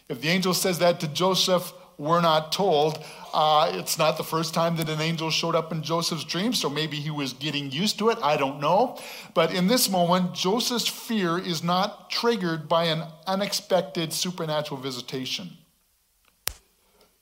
If 0.08 0.22
the 0.22 0.30
angel 0.30 0.54
says 0.54 0.80
that 0.80 1.02
to 1.02 1.08
Joseph, 1.10 1.74
we're 1.98 2.22
not 2.22 2.52
told. 2.52 3.04
Uh, 3.34 3.72
it's 3.74 3.98
not 3.98 4.18
the 4.18 4.24
first 4.24 4.54
time 4.54 4.78
that 4.78 4.90
an 4.90 5.02
angel 5.02 5.30
showed 5.30 5.56
up 5.56 5.72
in 5.72 5.82
Joseph's 5.82 6.24
dream, 6.24 6.54
so 6.54 6.70
maybe 6.70 6.98
he 6.98 7.10
was 7.10 7.34
getting 7.34 7.72
used 7.72 8.00
to 8.00 8.10
it. 8.10 8.18
I 8.22 8.38
don't 8.38 8.60
know. 8.60 8.98
But 9.34 9.54
in 9.54 9.68
this 9.68 9.90
moment, 9.90 10.34
Joseph's 10.34 10.88
fear 10.88 11.38
is 11.38 11.64
not 11.64 12.10
triggered 12.10 12.68
by 12.68 12.86
an 12.86 13.04
unexpected 13.28 14.14
supernatural 14.14 14.80
visitation. 14.80 15.52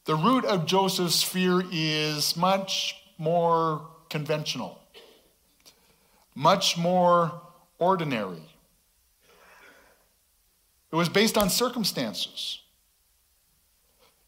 The 0.05 0.15
root 0.15 0.45
of 0.45 0.65
Joseph's 0.65 1.23
fear 1.23 1.63
is 1.71 2.35
much 2.35 2.95
more 3.17 3.87
conventional, 4.09 4.79
much 6.35 6.77
more 6.77 7.41
ordinary. 7.79 8.43
It 10.91 10.95
was 10.95 11.09
based 11.09 11.37
on 11.37 11.49
circumstances. 11.49 12.62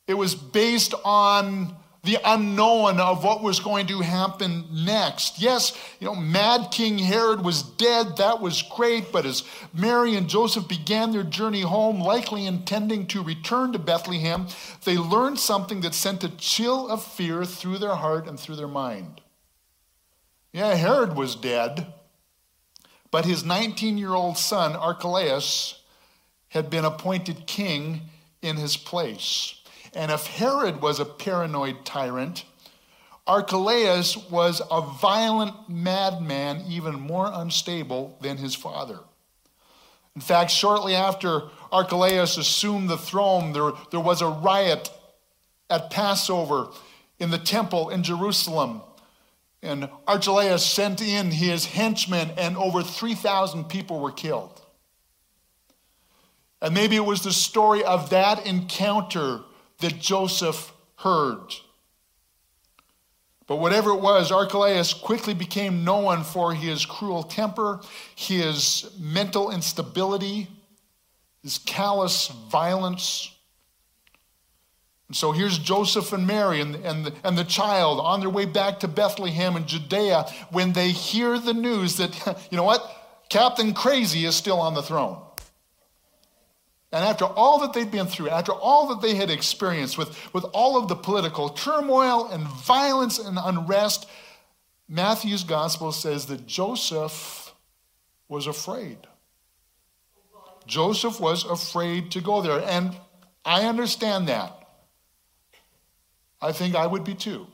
It 0.08 0.14
was 0.14 0.36
based 0.36 0.94
on 1.04 1.76
the 2.06 2.20
unknown 2.24 3.00
of 3.00 3.24
what 3.24 3.42
was 3.42 3.60
going 3.60 3.88
to 3.88 4.00
happen 4.00 4.66
next. 4.72 5.42
Yes, 5.42 5.76
you 6.00 6.06
know, 6.06 6.16
mad 6.16 6.70
King 6.72 7.00
Herod 7.00 7.44
was 7.44 7.64
dead. 7.64 8.18
That 8.18 8.40
was 8.40 8.62
great. 8.62 9.12
But 9.12 9.26
as 9.26 9.44
Mary 9.74 10.16
and 10.16 10.30
Joseph 10.30 10.68
began 10.68 11.12
their 11.12 11.24
journey 11.24 11.62
home, 11.62 12.00
likely 12.00 12.46
intending 12.46 13.08
to 13.08 13.24
return 13.24 13.74
to 13.74 13.80
Bethlehem, 13.80 14.48
they 14.84 14.98
learned 14.98 15.40
something 15.40 15.82
that 15.82 15.96
sent 15.96 16.24
a 16.24 16.30
chill 16.38 16.88
of 16.90 17.04
fear 17.04 17.44
through 17.44 17.80
their 17.80 17.96
heart 17.96 18.28
and 18.28 18.40
through 18.40 18.56
their 18.56 18.68
mind. 18.68 19.22
Yeah, 20.54 20.76
Herod 20.76 21.16
was 21.16 21.36
dead, 21.36 21.92
but 23.10 23.26
his 23.26 23.44
19 23.44 23.98
year 23.98 24.14
old 24.14 24.38
son, 24.38 24.76
Archelaus, 24.76 25.82
had 26.50 26.70
been 26.70 26.86
appointed 26.86 27.48
king 27.48 28.02
in 28.42 28.56
his 28.58 28.78
place. 28.78 29.62
And 29.96 30.12
if 30.12 30.28
Herod 30.28 30.82
was 30.82 31.00
a 31.00 31.06
paranoid 31.06 31.86
tyrant, 31.86 32.44
Archelaus 33.26 34.18
was 34.30 34.62
a 34.70 34.82
violent 34.82 35.70
madman, 35.70 36.66
even 36.68 37.00
more 37.00 37.32
unstable 37.34 38.18
than 38.22 38.38
his 38.38 38.54
father. 38.54 39.00
In 40.16 40.22
fact, 40.22 40.52
shortly 40.52 40.96
after 40.96 41.44
Archelaus 41.72 42.38
assumed 42.38 42.90
the 42.90 42.98
throne, 42.98 43.54
there, 43.54 43.72
there 43.90 44.00
was 44.00 44.22
a 44.22 44.28
riot 44.28 44.90
at 45.70 45.90
Passover 45.90 46.68
in 47.20 47.32
the 47.32 47.38
temple 47.38 47.90
in 47.90 48.04
Jerusalem. 48.04 48.82
And 49.64 49.90
Archelaus 50.08 50.64
sent 50.64 51.02
in 51.02 51.32
his 51.32 51.66
henchmen, 51.66 52.32
and 52.38 52.56
over 52.58 52.84
3,000 52.84 53.66
people 53.66 54.00
were 54.00 54.12
killed. 54.12 54.62
And 56.62 56.74
maybe 56.74 56.96
it 56.96 57.06
was 57.06 57.24
the 57.24 57.34
story 57.34 57.84
of 57.84 58.12
that 58.12 58.46
encounter 58.46 59.42
that 59.80 60.00
Joseph 60.00 60.74
heard. 60.98 61.54
But 63.48 63.58
whatever 63.58 63.92
it 63.92 64.02
was, 64.02 64.32
Archelaus 64.32 64.94
quickly 64.94 65.34
became 65.34 65.84
known 65.84 66.24
for 66.24 66.54
his 66.54 66.86
cruel 66.86 67.24
temper, 67.24 67.80
his 68.16 68.92
mental 69.00 69.52
instability, 69.52 70.48
his 71.44 71.60
callous 71.60 72.30
violence. 72.50 73.32
And 75.08 75.16
so 75.16 75.32
here's 75.32 75.60
Joseph 75.60 76.12
and 76.12 76.26
Mary 76.26 76.60
and, 76.60 76.76
and, 76.78 77.06
the, 77.06 77.14
and 77.24 77.38
the 77.38 77.44
child 77.44 78.00
on 78.00 78.20
their 78.20 78.32
way 78.32 78.46
back 78.46 78.80
to 78.80 78.88
Bethlehem 78.88 79.56
in 79.56 79.68
Judea 79.68 80.26
when 80.50 80.74
they 80.74 80.90
hear 80.90 81.38
the 81.38 81.54
news 81.54 81.98
that, 81.98 82.48
you 82.50 82.58
know 82.58 82.64
what, 82.64 82.84
Captain 83.30 83.74
Crazy 83.76 84.26
is 84.26 84.36
still 84.36 84.60
on 84.60 84.74
the 84.74 84.82
throne. 84.82 85.22
And 86.92 87.04
after 87.04 87.26
all 87.26 87.60
that 87.60 87.74
they'd 87.74 87.92
been 87.92 88.08
through, 88.08 88.30
after 88.30 88.54
all 88.54 88.88
that 88.88 89.02
they 89.02 89.16
had 89.16 89.30
experienced 89.30 89.98
with, 89.98 90.34
with 90.34 90.46
all 90.54 90.78
of 90.78 90.88
the 90.88 90.96
political 90.96 91.50
turmoil 91.50 92.28
and 92.28 92.48
violence 92.48 93.20
and 93.20 93.38
unrest, 93.42 94.08
Matthew's 94.88 95.44
gospel 95.44 95.92
says 95.92 96.28
that 96.28 96.46
Joseph 96.46 97.54
was 98.30 98.48
afraid. 98.48 98.98
Joseph 100.68 101.20
was 101.20 101.44
afraid 101.44 102.12
to 102.12 102.22
go 102.22 102.42
there. 102.42 102.60
And 102.60 102.96
I 103.44 103.66
understand 103.66 104.28
that. 104.28 104.52
I 106.42 106.52
think 106.52 106.76
I 106.76 106.88
would 106.88 107.04
be 107.04 107.16
too. 107.16 107.48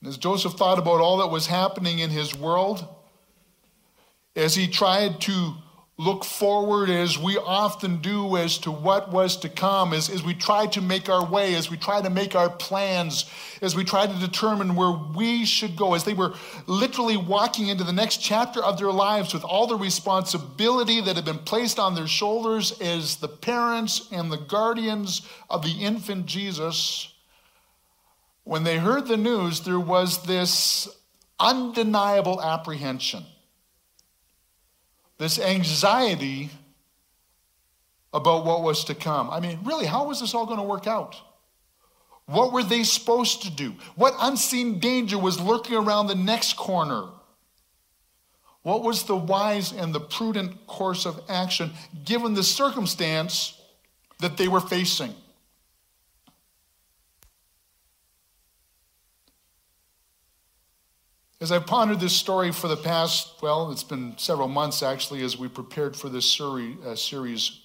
And 0.00 0.08
as 0.08 0.18
Joseph 0.18 0.54
thought 0.54 0.78
about 0.78 1.00
all 1.00 1.18
that 1.18 1.28
was 1.28 1.46
happening 1.46 2.00
in 2.00 2.10
his 2.10 2.36
world, 2.36 2.86
as 4.34 4.54
he 4.56 4.66
tried 4.66 5.20
to 5.22 5.54
look 6.02 6.24
forward 6.24 6.90
as 6.90 7.16
we 7.16 7.38
often 7.38 7.98
do 7.98 8.36
as 8.36 8.58
to 8.58 8.70
what 8.70 9.10
was 9.10 9.36
to 9.36 9.48
come, 9.48 9.92
as, 9.92 10.10
as 10.10 10.22
we 10.22 10.34
try 10.34 10.66
to 10.66 10.80
make 10.80 11.08
our 11.08 11.24
way, 11.24 11.54
as 11.54 11.70
we 11.70 11.76
try 11.76 12.02
to 12.02 12.10
make 12.10 12.34
our 12.34 12.50
plans, 12.50 13.30
as 13.60 13.76
we 13.76 13.84
try 13.84 14.06
to 14.06 14.18
determine 14.18 14.74
where 14.74 14.90
we 14.90 15.44
should 15.44 15.76
go, 15.76 15.94
as 15.94 16.02
they 16.02 16.14
were 16.14 16.34
literally 16.66 17.16
walking 17.16 17.68
into 17.68 17.84
the 17.84 17.92
next 17.92 18.16
chapter 18.16 18.62
of 18.62 18.78
their 18.78 18.90
lives 18.90 19.32
with 19.32 19.44
all 19.44 19.66
the 19.66 19.76
responsibility 19.76 21.00
that 21.00 21.14
had 21.14 21.24
been 21.24 21.38
placed 21.38 21.78
on 21.78 21.94
their 21.94 22.08
shoulders 22.08 22.78
as 22.80 23.16
the 23.16 23.28
parents 23.28 24.08
and 24.10 24.30
the 24.32 24.38
guardians 24.38 25.22
of 25.48 25.62
the 25.62 25.84
infant 25.84 26.26
Jesus. 26.26 27.14
When 28.42 28.64
they 28.64 28.78
heard 28.78 29.06
the 29.06 29.16
news, 29.16 29.60
there 29.60 29.78
was 29.78 30.24
this 30.24 30.88
undeniable 31.38 32.42
apprehension 32.42 33.24
this 35.18 35.38
anxiety 35.38 36.50
about 38.12 38.44
what 38.44 38.62
was 38.62 38.84
to 38.84 38.94
come. 38.94 39.30
I 39.30 39.40
mean, 39.40 39.58
really, 39.64 39.86
how 39.86 40.06
was 40.06 40.20
this 40.20 40.34
all 40.34 40.46
going 40.46 40.58
to 40.58 40.64
work 40.64 40.86
out? 40.86 41.16
What 42.26 42.52
were 42.52 42.62
they 42.62 42.84
supposed 42.84 43.42
to 43.42 43.50
do? 43.50 43.74
What 43.96 44.14
unseen 44.20 44.78
danger 44.78 45.18
was 45.18 45.40
lurking 45.40 45.76
around 45.76 46.06
the 46.06 46.14
next 46.14 46.56
corner? 46.56 47.06
What 48.62 48.82
was 48.82 49.04
the 49.04 49.16
wise 49.16 49.72
and 49.72 49.94
the 49.94 50.00
prudent 50.00 50.66
course 50.66 51.04
of 51.04 51.20
action 51.28 51.72
given 52.04 52.34
the 52.34 52.44
circumstance 52.44 53.60
that 54.20 54.36
they 54.36 54.46
were 54.46 54.60
facing? 54.60 55.14
As 61.42 61.50
I've 61.50 61.66
pondered 61.66 61.98
this 61.98 62.14
story 62.14 62.52
for 62.52 62.68
the 62.68 62.76
past, 62.76 63.42
well, 63.42 63.72
it's 63.72 63.82
been 63.82 64.16
several 64.16 64.46
months 64.46 64.80
actually 64.80 65.24
as 65.24 65.36
we 65.36 65.48
prepared 65.48 65.96
for 65.96 66.08
this 66.08 66.40
uh, 66.40 66.94
series. 66.94 67.62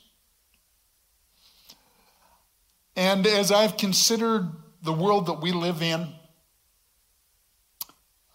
And 2.96 3.28
as 3.28 3.52
I've 3.52 3.78
considered 3.78 4.50
the 4.82 4.92
world 4.92 5.28
that 5.28 5.42
we 5.42 5.52
live 5.52 5.84
in, 5.84 6.08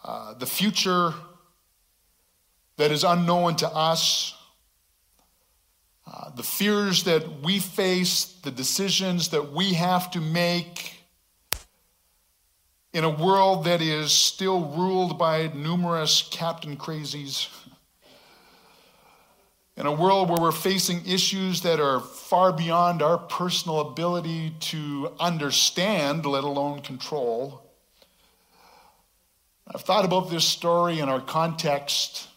uh, 0.04 0.34
the 0.34 0.46
future 0.46 1.12
that 2.76 2.92
is 2.92 3.02
unknown 3.02 3.56
to 3.56 3.68
us, 3.68 4.36
uh, 6.06 6.30
the 6.36 6.44
fears 6.44 7.02
that 7.02 7.42
we 7.42 7.58
face, 7.58 8.26
the 8.44 8.52
decisions 8.52 9.30
that 9.30 9.50
we 9.50 9.72
have 9.74 10.08
to 10.12 10.20
make, 10.20 11.01
in 12.92 13.04
a 13.04 13.10
world 13.10 13.64
that 13.64 13.80
is 13.80 14.12
still 14.12 14.66
ruled 14.76 15.18
by 15.18 15.50
numerous 15.54 16.28
captain 16.30 16.76
crazies, 16.76 17.48
in 19.76 19.86
a 19.86 19.92
world 19.92 20.28
where 20.28 20.38
we're 20.38 20.52
facing 20.52 21.04
issues 21.06 21.62
that 21.62 21.80
are 21.80 22.00
far 22.00 22.52
beyond 22.52 23.00
our 23.00 23.16
personal 23.16 23.80
ability 23.80 24.52
to 24.60 25.10
understand, 25.18 26.26
let 26.26 26.44
alone 26.44 26.80
control. 26.80 27.62
I've 29.66 29.80
thought 29.80 30.04
about 30.04 30.28
this 30.28 30.44
story 30.44 30.98
in 30.98 31.08
our 31.08 31.20
context. 31.20 32.28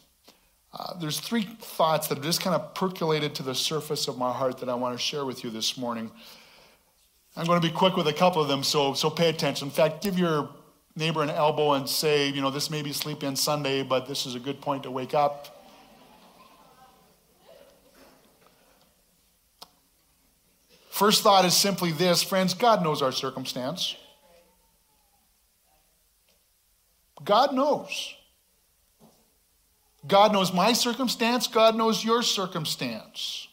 Uh, 0.74 0.98
there's 1.00 1.20
three 1.20 1.44
thoughts 1.44 2.08
that 2.08 2.16
have 2.16 2.24
just 2.24 2.40
kind 2.40 2.56
of 2.56 2.74
percolated 2.74 3.36
to 3.36 3.44
the 3.44 3.56
surface 3.56 4.08
of 4.08 4.18
my 4.18 4.32
heart 4.32 4.60
that 4.60 4.70
I 4.70 4.76
want 4.76 4.98
to 4.98 5.04
share 5.04 5.26
with 5.26 5.44
you 5.44 5.50
this 5.50 5.78
morning. 5.78 6.12
I'm 7.38 7.46
going 7.46 7.62
to 7.62 7.68
be 7.68 7.74
quick 7.74 7.98
with 7.98 8.08
a 8.08 8.14
couple 8.14 8.42
of 8.42 8.48
them, 8.48 8.64
so, 8.64 8.94
so 8.94 9.10
pay 9.10 9.30
attention. 9.30 9.68
In 9.68 9.72
fact, 9.74 10.02
give 10.02 10.18
your 10.18 10.50
neighbor 10.96 11.22
an 11.22 11.30
elbow 11.30 11.74
and 11.74 11.88
say, 11.88 12.30
you 12.30 12.42
know, 12.42 12.50
this 12.50 12.70
may 12.70 12.82
be 12.82 12.94
sleep 12.94 13.24
in 13.24 13.36
Sunday, 13.36 13.84
but 13.84 14.08
this 14.08 14.26
is 14.26 14.36
a 14.36 14.40
good 14.40 14.62
point 14.62 14.84
to 14.84 14.92
wake 14.92 15.14
up. 15.14 15.52
First 20.90 21.24
thought 21.24 21.44
is 21.44 21.54
simply 21.54 21.92
this 21.92 22.24
friends, 22.24 22.54
God 22.54 22.82
knows 22.82 23.02
our 23.02 23.12
circumstance. 23.12 23.98
God 27.22 27.54
knows. 27.54 28.16
God 30.08 30.32
knows 30.32 30.54
my 30.54 30.72
circumstance, 30.72 31.48
God 31.48 31.76
knows 31.76 32.06
your 32.06 32.22
circumstance. 32.22 33.50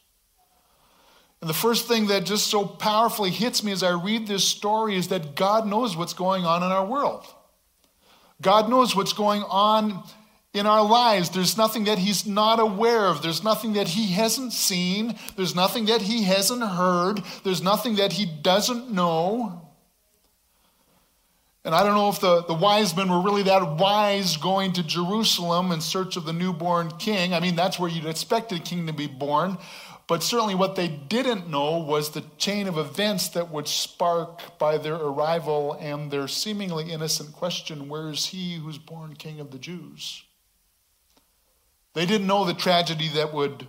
And 1.42 1.50
the 1.50 1.54
first 1.54 1.88
thing 1.88 2.06
that 2.06 2.24
just 2.24 2.46
so 2.46 2.64
powerfully 2.64 3.30
hits 3.30 3.64
me 3.64 3.72
as 3.72 3.82
I 3.82 3.90
read 3.90 4.28
this 4.28 4.46
story 4.46 4.94
is 4.94 5.08
that 5.08 5.34
God 5.34 5.66
knows 5.66 5.96
what's 5.96 6.14
going 6.14 6.44
on 6.44 6.62
in 6.62 6.70
our 6.70 6.86
world. 6.86 7.26
God 8.40 8.70
knows 8.70 8.94
what's 8.94 9.12
going 9.12 9.42
on 9.42 10.04
in 10.54 10.66
our 10.66 10.84
lives. 10.84 11.30
There's 11.30 11.56
nothing 11.58 11.84
that 11.84 11.98
He's 11.98 12.26
not 12.26 12.60
aware 12.60 13.06
of. 13.06 13.22
There's 13.22 13.42
nothing 13.42 13.72
that 13.72 13.88
He 13.88 14.12
hasn't 14.12 14.52
seen. 14.52 15.18
There's 15.34 15.56
nothing 15.56 15.86
that 15.86 16.02
He 16.02 16.22
hasn't 16.22 16.62
heard. 16.62 17.20
There's 17.42 17.60
nothing 17.60 17.96
that 17.96 18.12
He 18.12 18.24
doesn't 18.24 18.92
know. 18.92 19.62
And 21.64 21.74
I 21.74 21.82
don't 21.82 21.94
know 21.94 22.08
if 22.08 22.20
the, 22.20 22.44
the 22.44 22.54
wise 22.54 22.96
men 22.96 23.10
were 23.10 23.20
really 23.20 23.44
that 23.44 23.78
wise 23.78 24.36
going 24.36 24.74
to 24.74 24.82
Jerusalem 24.84 25.72
in 25.72 25.80
search 25.80 26.16
of 26.16 26.24
the 26.24 26.32
newborn 26.32 26.92
king. 26.98 27.34
I 27.34 27.40
mean, 27.40 27.56
that's 27.56 27.80
where 27.80 27.90
you'd 27.90 28.06
expect 28.06 28.52
a 28.52 28.60
king 28.60 28.86
to 28.86 28.92
be 28.92 29.08
born. 29.08 29.58
But 30.08 30.22
certainly, 30.22 30.54
what 30.54 30.76
they 30.76 30.88
didn't 30.88 31.48
know 31.48 31.78
was 31.78 32.10
the 32.10 32.24
chain 32.36 32.66
of 32.66 32.76
events 32.76 33.28
that 33.30 33.50
would 33.50 33.68
spark 33.68 34.58
by 34.58 34.76
their 34.76 34.96
arrival 34.96 35.76
and 35.80 36.10
their 36.10 36.28
seemingly 36.28 36.90
innocent 36.90 37.32
question 37.32 37.88
Where 37.88 38.10
is 38.10 38.26
he 38.26 38.56
who's 38.56 38.78
born 38.78 39.14
king 39.14 39.40
of 39.40 39.50
the 39.50 39.58
Jews? 39.58 40.24
They 41.94 42.06
didn't 42.06 42.26
know 42.26 42.44
the 42.44 42.54
tragedy 42.54 43.08
that 43.08 43.32
would 43.32 43.68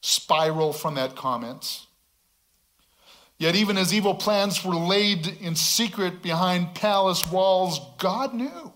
spiral 0.00 0.72
from 0.72 0.94
that 0.94 1.16
comment. 1.16 1.86
Yet, 3.38 3.56
even 3.56 3.76
as 3.76 3.92
evil 3.92 4.14
plans 4.14 4.64
were 4.64 4.74
laid 4.74 5.26
in 5.26 5.56
secret 5.56 6.22
behind 6.22 6.74
palace 6.74 7.26
walls, 7.26 7.80
God 7.98 8.34
knew. 8.34 8.72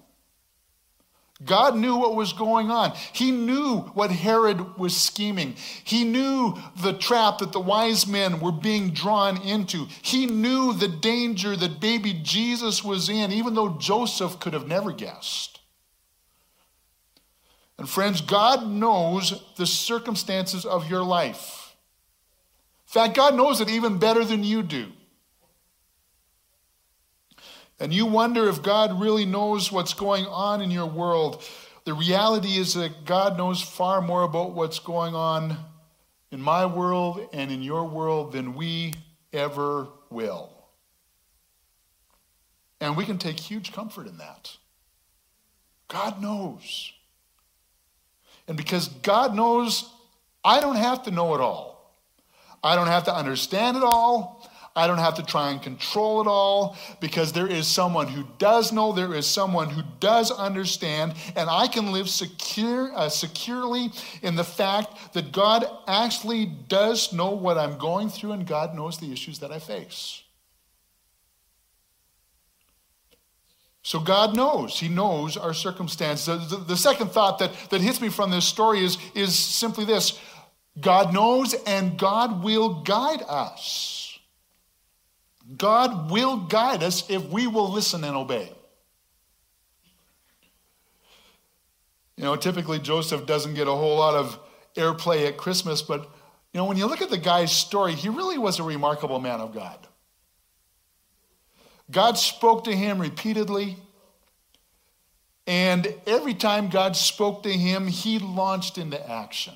God 1.44 1.76
knew 1.76 1.96
what 1.96 2.14
was 2.14 2.32
going 2.32 2.70
on. 2.70 2.92
He 3.12 3.30
knew 3.30 3.80
what 3.92 4.10
Herod 4.10 4.78
was 4.78 4.96
scheming. 4.96 5.54
He 5.84 6.02
knew 6.02 6.56
the 6.80 6.94
trap 6.94 7.38
that 7.38 7.52
the 7.52 7.60
wise 7.60 8.06
men 8.06 8.40
were 8.40 8.52
being 8.52 8.92
drawn 8.92 9.40
into. 9.42 9.86
He 10.00 10.24
knew 10.24 10.72
the 10.72 10.88
danger 10.88 11.54
that 11.54 11.78
baby 11.78 12.14
Jesus 12.22 12.82
was 12.82 13.10
in, 13.10 13.32
even 13.32 13.54
though 13.54 13.76
Joseph 13.76 14.40
could 14.40 14.54
have 14.54 14.66
never 14.66 14.92
guessed. 14.92 15.60
And 17.78 17.86
friends, 17.86 18.22
God 18.22 18.66
knows 18.66 19.42
the 19.56 19.66
circumstances 19.66 20.64
of 20.64 20.88
your 20.88 21.02
life. 21.02 21.76
In 22.86 22.92
fact, 22.92 23.14
God 23.14 23.34
knows 23.34 23.60
it 23.60 23.68
even 23.68 23.98
better 23.98 24.24
than 24.24 24.42
you 24.42 24.62
do. 24.62 24.86
And 27.78 27.92
you 27.92 28.06
wonder 28.06 28.48
if 28.48 28.62
God 28.62 29.00
really 29.00 29.26
knows 29.26 29.70
what's 29.70 29.92
going 29.92 30.24
on 30.26 30.62
in 30.62 30.70
your 30.70 30.86
world. 30.86 31.44
The 31.84 31.94
reality 31.94 32.56
is 32.56 32.74
that 32.74 33.04
God 33.04 33.36
knows 33.36 33.60
far 33.60 34.00
more 34.00 34.22
about 34.22 34.54
what's 34.54 34.78
going 34.78 35.14
on 35.14 35.56
in 36.30 36.40
my 36.40 36.66
world 36.66 37.28
and 37.32 37.50
in 37.50 37.62
your 37.62 37.84
world 37.84 38.32
than 38.32 38.54
we 38.54 38.94
ever 39.32 39.88
will. 40.10 40.50
And 42.80 42.96
we 42.96 43.04
can 43.04 43.18
take 43.18 43.38
huge 43.38 43.72
comfort 43.72 44.06
in 44.06 44.18
that. 44.18 44.56
God 45.88 46.20
knows. 46.20 46.92
And 48.48 48.56
because 48.56 48.88
God 48.88 49.34
knows, 49.34 49.90
I 50.44 50.60
don't 50.60 50.76
have 50.76 51.04
to 51.04 51.10
know 51.10 51.34
it 51.34 51.40
all. 51.40 51.94
I 52.62 52.74
don't 52.74 52.86
have 52.88 53.04
to 53.04 53.14
understand 53.14 53.76
it 53.76 53.82
all. 53.82 54.50
I 54.76 54.86
don't 54.86 54.98
have 54.98 55.14
to 55.14 55.24
try 55.24 55.50
and 55.50 55.62
control 55.62 56.20
it 56.20 56.26
all 56.26 56.76
because 57.00 57.32
there 57.32 57.46
is 57.46 57.66
someone 57.66 58.08
who 58.08 58.24
does 58.38 58.72
know, 58.72 58.92
there 58.92 59.14
is 59.14 59.26
someone 59.26 59.70
who 59.70 59.82
does 60.00 60.30
understand, 60.30 61.14
and 61.34 61.48
I 61.48 61.66
can 61.66 61.92
live 61.92 62.08
secure, 62.08 62.92
uh, 62.94 63.08
securely 63.08 63.90
in 64.22 64.36
the 64.36 64.44
fact 64.44 65.14
that 65.14 65.32
God 65.32 65.64
actually 65.88 66.46
does 66.68 67.12
know 67.12 67.30
what 67.30 67.56
I'm 67.56 67.78
going 67.78 68.10
through 68.10 68.32
and 68.32 68.46
God 68.46 68.74
knows 68.74 68.98
the 68.98 69.10
issues 69.10 69.38
that 69.38 69.50
I 69.50 69.58
face. 69.58 70.22
So 73.82 74.00
God 74.00 74.34
knows. 74.36 74.80
He 74.80 74.88
knows 74.88 75.36
our 75.36 75.54
circumstances. 75.54 76.26
The, 76.26 76.56
the, 76.56 76.64
the, 76.64 76.76
second 76.76 77.12
thought 77.12 77.38
that, 77.38 77.52
that 77.70 77.80
hits 77.80 78.00
me 78.00 78.08
from 78.08 78.32
this 78.32 78.44
story 78.44 78.84
is, 78.84 78.98
is 79.14 79.38
simply 79.38 79.84
this 79.84 80.18
God 80.80 81.14
knows 81.14 81.54
and 81.66 81.96
God 81.96 82.42
will 82.42 82.82
guide 82.82 83.22
us. 83.28 84.05
God 85.56 86.10
will 86.10 86.38
guide 86.38 86.82
us 86.82 87.08
if 87.08 87.24
we 87.26 87.46
will 87.46 87.70
listen 87.70 88.02
and 88.02 88.16
obey. 88.16 88.52
You 92.16 92.24
know, 92.24 92.36
typically 92.36 92.78
Joseph 92.78 93.26
doesn't 93.26 93.54
get 93.54 93.68
a 93.68 93.72
whole 93.72 93.98
lot 93.98 94.14
of 94.14 94.38
airplay 94.74 95.28
at 95.28 95.36
Christmas, 95.36 95.82
but 95.82 96.00
you 96.52 96.58
know, 96.58 96.64
when 96.64 96.78
you 96.78 96.86
look 96.86 97.02
at 97.02 97.10
the 97.10 97.18
guy's 97.18 97.52
story, 97.52 97.92
he 97.92 98.08
really 98.08 98.38
was 98.38 98.58
a 98.58 98.62
remarkable 98.62 99.20
man 99.20 99.40
of 99.40 99.54
God. 99.54 99.86
God 101.90 102.18
spoke 102.18 102.64
to 102.64 102.72
him 102.72 102.98
repeatedly. 102.98 103.76
And 105.46 105.94
every 106.06 106.34
time 106.34 106.68
God 106.68 106.96
spoke 106.96 107.44
to 107.44 107.52
him, 107.52 107.86
he 107.86 108.18
launched 108.18 108.78
into 108.78 109.08
action. 109.08 109.54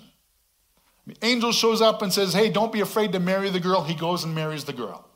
The 1.07 1.16
angel 1.22 1.50
shows 1.50 1.81
up 1.81 2.03
and 2.03 2.12
says, 2.12 2.33
Hey, 2.33 2.50
don't 2.50 2.72
be 2.72 2.81
afraid 2.81 3.12
to 3.12 3.20
marry 3.20 3.50
the 3.50 3.59
girl. 3.59 3.83
He 3.83 3.94
goes 3.94 4.22
and 4.22 4.35
marries 4.35 4.64
the 4.64 4.72
girl. 4.72 5.10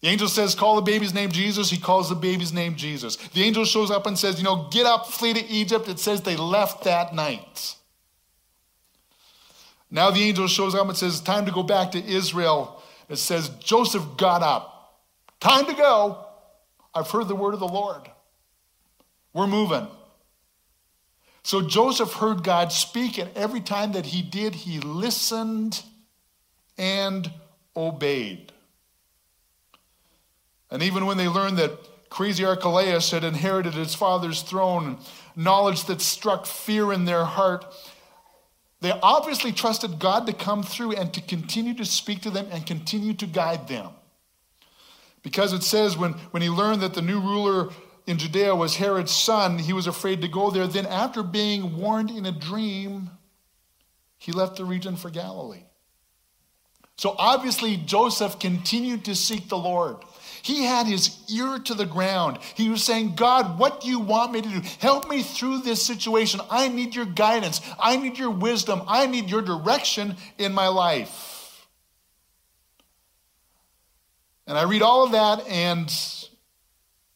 The 0.00 0.08
angel 0.08 0.28
says, 0.28 0.54
Call 0.54 0.76
the 0.76 0.82
baby's 0.82 1.12
name 1.12 1.30
Jesus. 1.30 1.70
He 1.70 1.78
calls 1.78 2.08
the 2.08 2.14
baby's 2.14 2.52
name 2.52 2.74
Jesus. 2.74 3.16
The 3.16 3.42
angel 3.42 3.64
shows 3.64 3.90
up 3.90 4.06
and 4.06 4.18
says, 4.18 4.38
You 4.38 4.44
know, 4.44 4.68
get 4.70 4.86
up, 4.86 5.06
flee 5.06 5.34
to 5.34 5.46
Egypt. 5.46 5.88
It 5.88 5.98
says 5.98 6.22
they 6.22 6.36
left 6.36 6.84
that 6.84 7.14
night. 7.14 7.76
Now 9.90 10.10
the 10.10 10.22
angel 10.22 10.46
shows 10.46 10.74
up 10.74 10.88
and 10.88 10.96
says, 10.96 11.20
Time 11.20 11.44
to 11.46 11.52
go 11.52 11.62
back 11.62 11.92
to 11.92 12.04
Israel. 12.04 12.82
It 13.08 13.16
says, 13.16 13.50
Joseph 13.60 14.04
got 14.16 14.42
up. 14.42 15.00
Time 15.40 15.66
to 15.66 15.74
go. 15.74 16.24
I've 16.94 17.10
heard 17.10 17.28
the 17.28 17.34
word 17.34 17.54
of 17.54 17.60
the 17.60 17.68
Lord. 17.68 18.10
We're 19.32 19.46
moving. 19.46 19.86
So 21.42 21.62
Joseph 21.62 22.12
heard 22.14 22.44
God 22.44 22.72
speak, 22.72 23.18
and 23.18 23.30
every 23.34 23.60
time 23.60 23.92
that 23.92 24.06
he 24.06 24.22
did, 24.22 24.54
he 24.54 24.80
listened 24.80 25.82
and 26.76 27.30
obeyed. 27.76 28.52
And 30.70 30.82
even 30.82 31.06
when 31.06 31.16
they 31.16 31.28
learned 31.28 31.58
that 31.58 31.72
crazy 32.10 32.44
Archelaus 32.44 33.10
had 33.10 33.24
inherited 33.24 33.74
his 33.74 33.94
father's 33.94 34.42
throne, 34.42 34.98
knowledge 35.36 35.84
that 35.84 36.00
struck 36.00 36.46
fear 36.46 36.92
in 36.92 37.04
their 37.04 37.24
heart, 37.24 37.64
they 38.80 38.92
obviously 39.02 39.52
trusted 39.52 39.98
God 39.98 40.26
to 40.26 40.32
come 40.32 40.62
through 40.62 40.92
and 40.92 41.12
to 41.12 41.20
continue 41.20 41.74
to 41.74 41.84
speak 41.84 42.22
to 42.22 42.30
them 42.30 42.46
and 42.50 42.66
continue 42.66 43.14
to 43.14 43.26
guide 43.26 43.68
them. 43.68 43.90
Because 45.22 45.52
it 45.52 45.62
says 45.62 45.98
when, 45.98 46.12
when 46.30 46.42
he 46.42 46.48
learned 46.48 46.80
that 46.80 46.94
the 46.94 47.02
new 47.02 47.20
ruler 47.20 47.70
in 48.06 48.16
Judea 48.16 48.56
was 48.56 48.76
Herod's 48.76 49.12
son, 49.12 49.58
he 49.58 49.72
was 49.72 49.86
afraid 49.86 50.22
to 50.22 50.28
go 50.28 50.50
there. 50.50 50.66
Then, 50.66 50.86
after 50.86 51.22
being 51.22 51.76
warned 51.76 52.10
in 52.10 52.24
a 52.24 52.32
dream, 52.32 53.10
he 54.16 54.32
left 54.32 54.56
the 54.56 54.64
region 54.64 54.96
for 54.96 55.10
Galilee. 55.10 55.64
So, 56.96 57.14
obviously, 57.18 57.76
Joseph 57.76 58.38
continued 58.38 59.04
to 59.04 59.14
seek 59.14 59.48
the 59.48 59.58
Lord. 59.58 59.96
He 60.42 60.64
had 60.64 60.86
his 60.86 61.18
ear 61.30 61.58
to 61.58 61.74
the 61.74 61.86
ground. 61.86 62.38
He 62.54 62.68
was 62.68 62.84
saying, 62.84 63.14
God, 63.14 63.58
what 63.58 63.80
do 63.80 63.88
you 63.88 64.00
want 64.00 64.32
me 64.32 64.42
to 64.42 64.48
do? 64.48 64.60
Help 64.78 65.08
me 65.08 65.22
through 65.22 65.60
this 65.60 65.82
situation. 65.84 66.40
I 66.50 66.68
need 66.68 66.94
your 66.94 67.06
guidance. 67.06 67.60
I 67.78 67.96
need 67.96 68.18
your 68.18 68.30
wisdom. 68.30 68.82
I 68.86 69.06
need 69.06 69.30
your 69.30 69.42
direction 69.42 70.16
in 70.38 70.52
my 70.52 70.68
life. 70.68 71.66
And 74.46 74.58
I 74.58 74.62
read 74.62 74.82
all 74.82 75.04
of 75.04 75.12
that, 75.12 75.46
and 75.46 75.88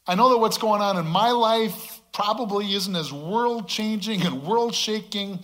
I 0.07 0.15
know 0.15 0.29
that 0.31 0.39
what's 0.39 0.59
going 0.59 0.83
on 0.83 0.97
in 0.97 1.07
my 1.07 1.31
life 1.31 2.01
probably 2.13 2.73
isn't 2.75 2.95
as 2.95 3.13
world 3.13 3.69
changing 3.69 4.23
and 4.23 4.45
world 4.45 4.73
shaking 4.73 5.41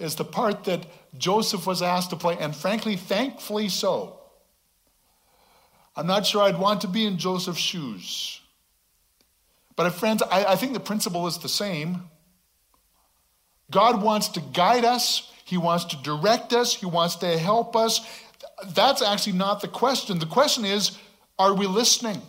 as 0.00 0.14
the 0.14 0.24
part 0.24 0.64
that 0.64 0.86
Joseph 1.18 1.66
was 1.66 1.82
asked 1.82 2.10
to 2.10 2.16
play, 2.16 2.36
and 2.38 2.56
frankly, 2.56 2.96
thankfully 2.96 3.68
so. 3.68 4.23
I'm 5.96 6.06
not 6.06 6.26
sure 6.26 6.42
I'd 6.42 6.58
want 6.58 6.80
to 6.82 6.88
be 6.88 7.06
in 7.06 7.18
Joseph's 7.18 7.60
shoes. 7.60 8.40
But, 9.76 9.90
friends, 9.90 10.22
I, 10.22 10.44
I 10.44 10.56
think 10.56 10.72
the 10.72 10.80
principle 10.80 11.26
is 11.26 11.38
the 11.38 11.48
same. 11.48 12.08
God 13.70 14.02
wants 14.02 14.28
to 14.28 14.40
guide 14.40 14.84
us, 14.84 15.32
He 15.44 15.56
wants 15.56 15.86
to 15.86 15.96
direct 16.02 16.52
us, 16.52 16.74
He 16.74 16.86
wants 16.86 17.16
to 17.16 17.38
help 17.38 17.76
us. 17.76 18.06
That's 18.68 19.02
actually 19.02 19.34
not 19.34 19.60
the 19.60 19.68
question. 19.68 20.18
The 20.18 20.26
question 20.26 20.64
is 20.64 20.98
are 21.38 21.54
we 21.54 21.66
listening? 21.66 22.22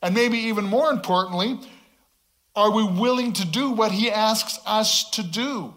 And 0.00 0.14
maybe 0.14 0.38
even 0.38 0.64
more 0.64 0.90
importantly, 0.90 1.58
are 2.54 2.70
we 2.70 2.84
willing 2.84 3.32
to 3.34 3.46
do 3.46 3.70
what 3.70 3.92
he 3.92 4.10
asks 4.10 4.58
us 4.66 5.10
to 5.10 5.22
do? 5.22 5.74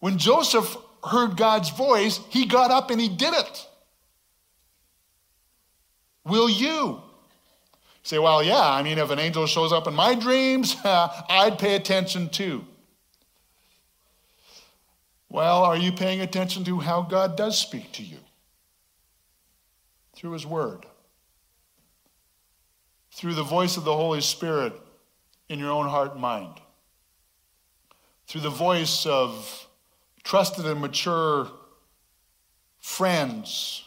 When 0.00 0.18
Joseph 0.18 0.76
heard 1.04 1.36
God's 1.36 1.70
voice, 1.70 2.20
he 2.30 2.46
got 2.46 2.70
up 2.70 2.90
and 2.90 3.00
he 3.00 3.08
did 3.08 3.34
it. 3.34 3.66
Will 6.24 6.48
you? 6.48 7.02
Say, 8.02 8.18
well, 8.18 8.42
yeah, 8.42 8.70
I 8.70 8.82
mean, 8.82 8.98
if 8.98 9.10
an 9.10 9.18
angel 9.18 9.46
shows 9.46 9.72
up 9.72 9.86
in 9.86 9.94
my 9.94 10.14
dreams, 10.14 10.76
I'd 10.84 11.58
pay 11.58 11.74
attention 11.74 12.28
too. 12.28 12.64
Well, 15.28 15.62
are 15.64 15.76
you 15.76 15.92
paying 15.92 16.20
attention 16.20 16.64
to 16.64 16.80
how 16.80 17.02
God 17.02 17.36
does 17.36 17.58
speak 17.58 17.92
to 17.92 18.02
you? 18.02 18.18
through 20.18 20.32
His 20.32 20.44
Word, 20.44 20.84
through 23.12 23.34
the 23.34 23.44
voice 23.44 23.76
of 23.76 23.84
the 23.84 23.94
Holy 23.94 24.20
Spirit 24.20 24.72
in 25.48 25.60
your 25.60 25.70
own 25.70 25.86
heart 25.86 26.14
and 26.14 26.20
mind, 26.20 26.60
through 28.26 28.40
the 28.40 28.50
voice 28.50 29.06
of 29.06 29.67
trusted 30.28 30.66
and 30.66 30.78
mature 30.78 31.50
friends, 32.78 33.82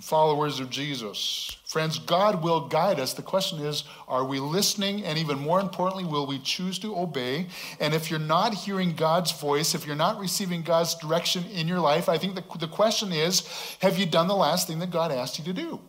followers 0.00 0.60
of 0.60 0.70
Jesus. 0.70 1.56
Friends, 1.66 1.98
God 1.98 2.40
will 2.40 2.68
guide 2.68 3.00
us. 3.00 3.14
The 3.14 3.22
question 3.22 3.58
is, 3.58 3.82
are 4.06 4.24
we 4.24 4.38
listening? 4.38 5.04
And 5.04 5.18
even 5.18 5.40
more 5.40 5.58
importantly, 5.58 6.04
will 6.04 6.28
we 6.28 6.38
choose 6.38 6.78
to 6.78 6.96
obey? 6.96 7.48
And 7.80 7.94
if 7.94 8.12
you're 8.12 8.20
not 8.20 8.54
hearing 8.54 8.94
God's 8.94 9.32
voice, 9.32 9.74
if 9.74 9.84
you're 9.88 9.96
not 9.96 10.20
receiving 10.20 10.62
God's 10.62 10.94
direction 10.94 11.44
in 11.46 11.66
your 11.66 11.80
life, 11.80 12.08
I 12.08 12.16
think 12.16 12.36
the, 12.36 12.44
the 12.60 12.68
question 12.68 13.10
is, 13.10 13.42
have 13.80 13.98
you 13.98 14.06
done 14.06 14.28
the 14.28 14.36
last 14.36 14.68
thing 14.68 14.78
that 14.78 14.90
God 14.92 15.10
asked 15.10 15.36
you 15.36 15.44
to 15.46 15.52
do? 15.52 15.80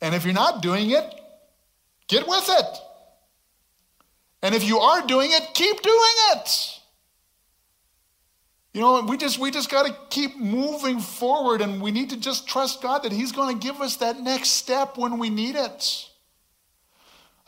And 0.00 0.14
if 0.14 0.24
you're 0.24 0.32
not 0.32 0.62
doing 0.62 0.90
it, 0.90 1.12
get 2.06 2.28
with 2.28 2.48
it. 2.48 2.89
And 4.42 4.54
if 4.54 4.64
you 4.64 4.78
are 4.78 5.06
doing 5.06 5.30
it, 5.32 5.54
keep 5.54 5.82
doing 5.82 6.14
it. 6.32 6.80
You 8.72 8.80
know, 8.80 9.02
we 9.02 9.16
just 9.16 9.38
we 9.38 9.50
just 9.50 9.68
got 9.68 9.86
to 9.86 9.96
keep 10.10 10.36
moving 10.36 11.00
forward 11.00 11.60
and 11.60 11.82
we 11.82 11.90
need 11.90 12.10
to 12.10 12.16
just 12.16 12.46
trust 12.46 12.80
God 12.80 13.02
that 13.02 13.12
he's 13.12 13.32
going 13.32 13.58
to 13.58 13.66
give 13.66 13.80
us 13.80 13.96
that 13.96 14.20
next 14.20 14.50
step 14.50 14.96
when 14.96 15.18
we 15.18 15.28
need 15.28 15.56
it. 15.56 16.10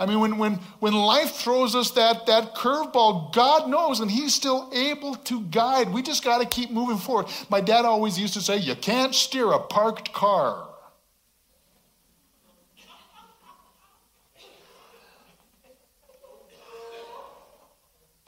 I 0.02 0.06
mean, 0.06 0.18
when, 0.18 0.36
when, 0.36 0.54
when 0.80 0.94
life 0.94 1.30
throws 1.36 1.76
us 1.76 1.92
that, 1.92 2.26
that 2.26 2.56
curveball, 2.56 3.32
God 3.32 3.70
knows 3.70 4.00
and 4.00 4.10
He's 4.10 4.34
still 4.34 4.68
able 4.74 5.14
to 5.14 5.42
guide. 5.42 5.92
We 5.92 6.02
just 6.02 6.24
got 6.24 6.38
to 6.38 6.46
keep 6.46 6.72
moving 6.72 6.96
forward. 6.96 7.26
My 7.48 7.60
dad 7.60 7.84
always 7.84 8.18
used 8.18 8.34
to 8.34 8.40
say, 8.40 8.56
You 8.56 8.74
can't 8.74 9.14
steer 9.14 9.52
a 9.52 9.60
parked 9.60 10.12
car. 10.12 10.71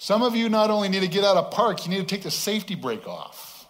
Some 0.04 0.22
of 0.22 0.36
you 0.36 0.50
not 0.50 0.68
only 0.68 0.90
need 0.90 1.00
to 1.00 1.08
get 1.08 1.24
out 1.24 1.38
of 1.38 1.50
park, 1.50 1.86
you 1.86 1.90
need 1.90 2.06
to 2.06 2.14
take 2.14 2.24
the 2.24 2.30
safety 2.30 2.74
brake 2.74 3.08
off. 3.08 3.66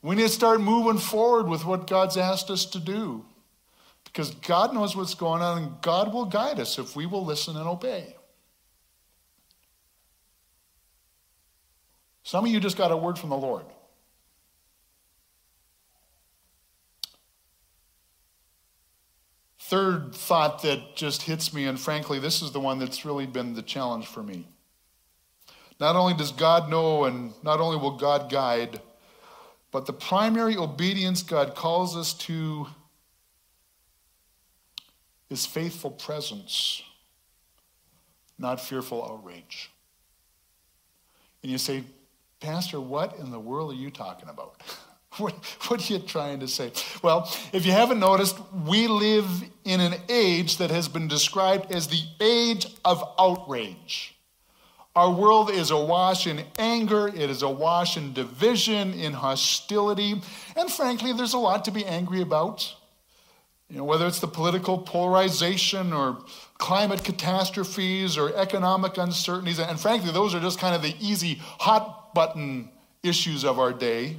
We 0.00 0.16
need 0.16 0.22
to 0.22 0.28
start 0.30 0.58
moving 0.58 0.96
forward 0.96 1.48
with 1.48 1.66
what 1.66 1.86
God's 1.86 2.16
asked 2.16 2.48
us 2.48 2.64
to 2.64 2.80
do. 2.80 3.26
Because 4.04 4.30
God 4.30 4.72
knows 4.72 4.96
what's 4.96 5.12
going 5.14 5.42
on 5.42 5.62
and 5.62 5.82
God 5.82 6.14
will 6.14 6.24
guide 6.24 6.58
us 6.58 6.78
if 6.78 6.96
we 6.96 7.04
will 7.04 7.22
listen 7.26 7.58
and 7.58 7.68
obey. 7.68 8.16
Some 12.22 12.46
of 12.46 12.50
you 12.50 12.58
just 12.58 12.78
got 12.78 12.90
a 12.90 12.96
word 12.96 13.18
from 13.18 13.28
the 13.28 13.36
Lord. 13.36 13.66
Third 19.58 20.14
thought 20.14 20.62
that 20.62 20.96
just 20.96 21.20
hits 21.20 21.52
me, 21.52 21.66
and 21.66 21.78
frankly, 21.78 22.18
this 22.18 22.40
is 22.40 22.52
the 22.52 22.60
one 22.60 22.78
that's 22.78 23.04
really 23.04 23.26
been 23.26 23.52
the 23.52 23.60
challenge 23.60 24.06
for 24.06 24.22
me. 24.22 24.48
Not 25.80 25.96
only 25.96 26.14
does 26.14 26.32
God 26.32 26.70
know, 26.70 27.04
and 27.04 27.32
not 27.42 27.60
only 27.60 27.76
will 27.76 27.96
God 27.96 28.30
guide, 28.30 28.80
but 29.70 29.86
the 29.86 29.92
primary 29.92 30.56
obedience 30.56 31.22
God 31.22 31.54
calls 31.54 31.96
us 31.96 32.14
to 32.14 32.68
is 35.30 35.46
faithful 35.46 35.90
presence, 35.90 36.82
not 38.38 38.60
fearful 38.60 39.04
outrage. 39.04 39.70
And 41.42 41.50
you 41.50 41.58
say, 41.58 41.82
Pastor, 42.40 42.80
what 42.80 43.18
in 43.18 43.30
the 43.30 43.40
world 43.40 43.72
are 43.72 43.76
you 43.76 43.90
talking 43.90 44.28
about? 44.28 44.62
What, 45.18 45.32
what, 45.68 45.88
are 45.88 45.92
you 45.92 46.00
trying 46.00 46.40
to 46.40 46.48
say? 46.48 46.72
Well, 47.00 47.32
if 47.52 47.64
you 47.64 47.70
haven't 47.70 48.00
noticed, 48.00 48.36
we 48.66 48.88
live 48.88 49.44
in 49.64 49.80
an 49.80 49.94
age 50.08 50.56
that 50.56 50.72
has 50.72 50.88
been 50.88 51.06
described 51.06 51.70
as 51.70 51.86
the 51.86 52.02
age 52.18 52.66
of 52.84 53.00
outrage. 53.16 54.16
Our 54.96 55.10
world 55.10 55.50
is 55.50 55.72
awash 55.72 56.28
in 56.28 56.44
anger, 56.56 57.08
it 57.08 57.28
is 57.28 57.42
awash 57.42 57.96
in 57.96 58.12
division, 58.12 58.94
in 58.94 59.12
hostility, 59.12 60.22
and 60.54 60.70
frankly, 60.70 61.12
there's 61.12 61.34
a 61.34 61.38
lot 61.38 61.64
to 61.64 61.72
be 61.72 61.84
angry 61.84 62.22
about. 62.22 62.72
You 63.68 63.78
know, 63.78 63.84
whether 63.84 64.06
it's 64.06 64.20
the 64.20 64.28
political 64.28 64.78
polarization 64.78 65.92
or 65.92 66.18
climate 66.58 67.02
catastrophes 67.02 68.16
or 68.16 68.36
economic 68.36 68.96
uncertainties, 68.96 69.58
and 69.58 69.80
frankly, 69.80 70.12
those 70.12 70.32
are 70.32 70.40
just 70.40 70.60
kind 70.60 70.76
of 70.76 70.82
the 70.82 70.94
easy 71.00 71.40
hot 71.58 72.14
button 72.14 72.70
issues 73.02 73.44
of 73.44 73.58
our 73.58 73.72
day. 73.72 74.16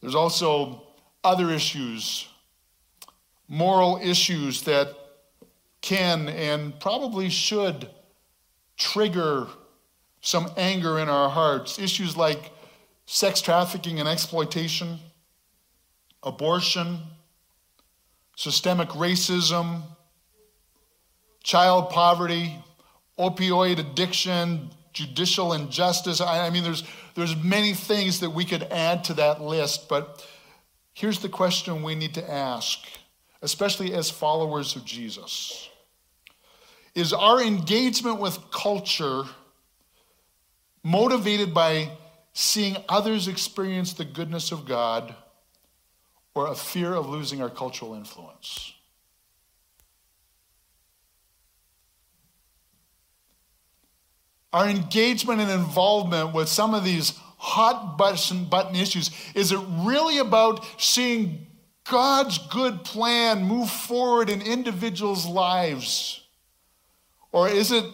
There's 0.00 0.14
also 0.14 0.84
other 1.24 1.50
issues, 1.50 2.28
moral 3.48 3.98
issues 4.00 4.62
that 4.62 4.94
can 5.80 6.28
and 6.28 6.78
probably 6.78 7.28
should 7.28 7.88
trigger 8.80 9.46
some 10.20 10.50
anger 10.56 10.98
in 10.98 11.08
our 11.08 11.28
hearts. 11.28 11.78
Issues 11.78 12.16
like 12.16 12.50
sex 13.06 13.40
trafficking 13.40 14.00
and 14.00 14.08
exploitation, 14.08 14.98
abortion, 16.22 16.98
systemic 18.36 18.88
racism, 18.90 19.82
child 21.42 21.90
poverty, 21.90 22.56
opioid 23.18 23.78
addiction, 23.78 24.70
judicial 24.92 25.52
injustice. 25.52 26.20
I, 26.20 26.50
mean, 26.50 26.64
there's, 26.64 26.84
there's 27.14 27.36
many 27.36 27.74
things 27.74 28.20
that 28.20 28.30
we 28.30 28.44
could 28.44 28.64
add 28.64 29.04
to 29.04 29.14
that 29.14 29.40
list, 29.40 29.88
but 29.88 30.26
here's 30.92 31.20
the 31.20 31.28
question 31.28 31.82
we 31.82 31.94
need 31.94 32.14
to 32.14 32.30
ask, 32.30 32.80
especially 33.42 33.94
as 33.94 34.10
followers 34.10 34.76
of 34.76 34.84
Jesus. 34.84 35.69
Is 37.00 37.14
our 37.14 37.40
engagement 37.40 38.20
with 38.20 38.50
culture 38.50 39.22
motivated 40.82 41.54
by 41.54 41.92
seeing 42.34 42.76
others 42.90 43.26
experience 43.26 43.94
the 43.94 44.04
goodness 44.04 44.52
of 44.52 44.66
God 44.66 45.14
or 46.34 46.48
a 46.48 46.54
fear 46.54 46.92
of 46.92 47.08
losing 47.08 47.40
our 47.40 47.48
cultural 47.48 47.94
influence? 47.94 48.74
our 54.52 54.68
engagement 54.68 55.40
and 55.40 55.50
involvement 55.50 56.34
with 56.34 56.48
some 56.48 56.74
of 56.74 56.82
these 56.84 57.12
hot 57.38 57.96
button, 57.96 58.74
issues, 58.74 59.10
is 59.34 59.52
it 59.52 59.60
really 59.70 60.18
about 60.18 60.66
seeing 60.76 61.46
God's 61.84 62.38
good 62.48 62.82
plan 62.82 63.44
move 63.44 63.70
forward 63.70 64.28
in 64.28 64.42
individuals' 64.42 65.24
lives? 65.24 66.19
Or 67.32 67.48
is 67.48 67.72
it 67.72 67.84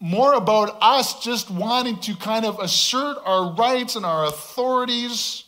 more 0.00 0.34
about 0.34 0.76
us 0.80 1.22
just 1.22 1.50
wanting 1.50 1.98
to 2.00 2.14
kind 2.16 2.44
of 2.44 2.58
assert 2.60 3.18
our 3.24 3.52
rights 3.54 3.96
and 3.96 4.04
our 4.04 4.26
authorities, 4.26 5.44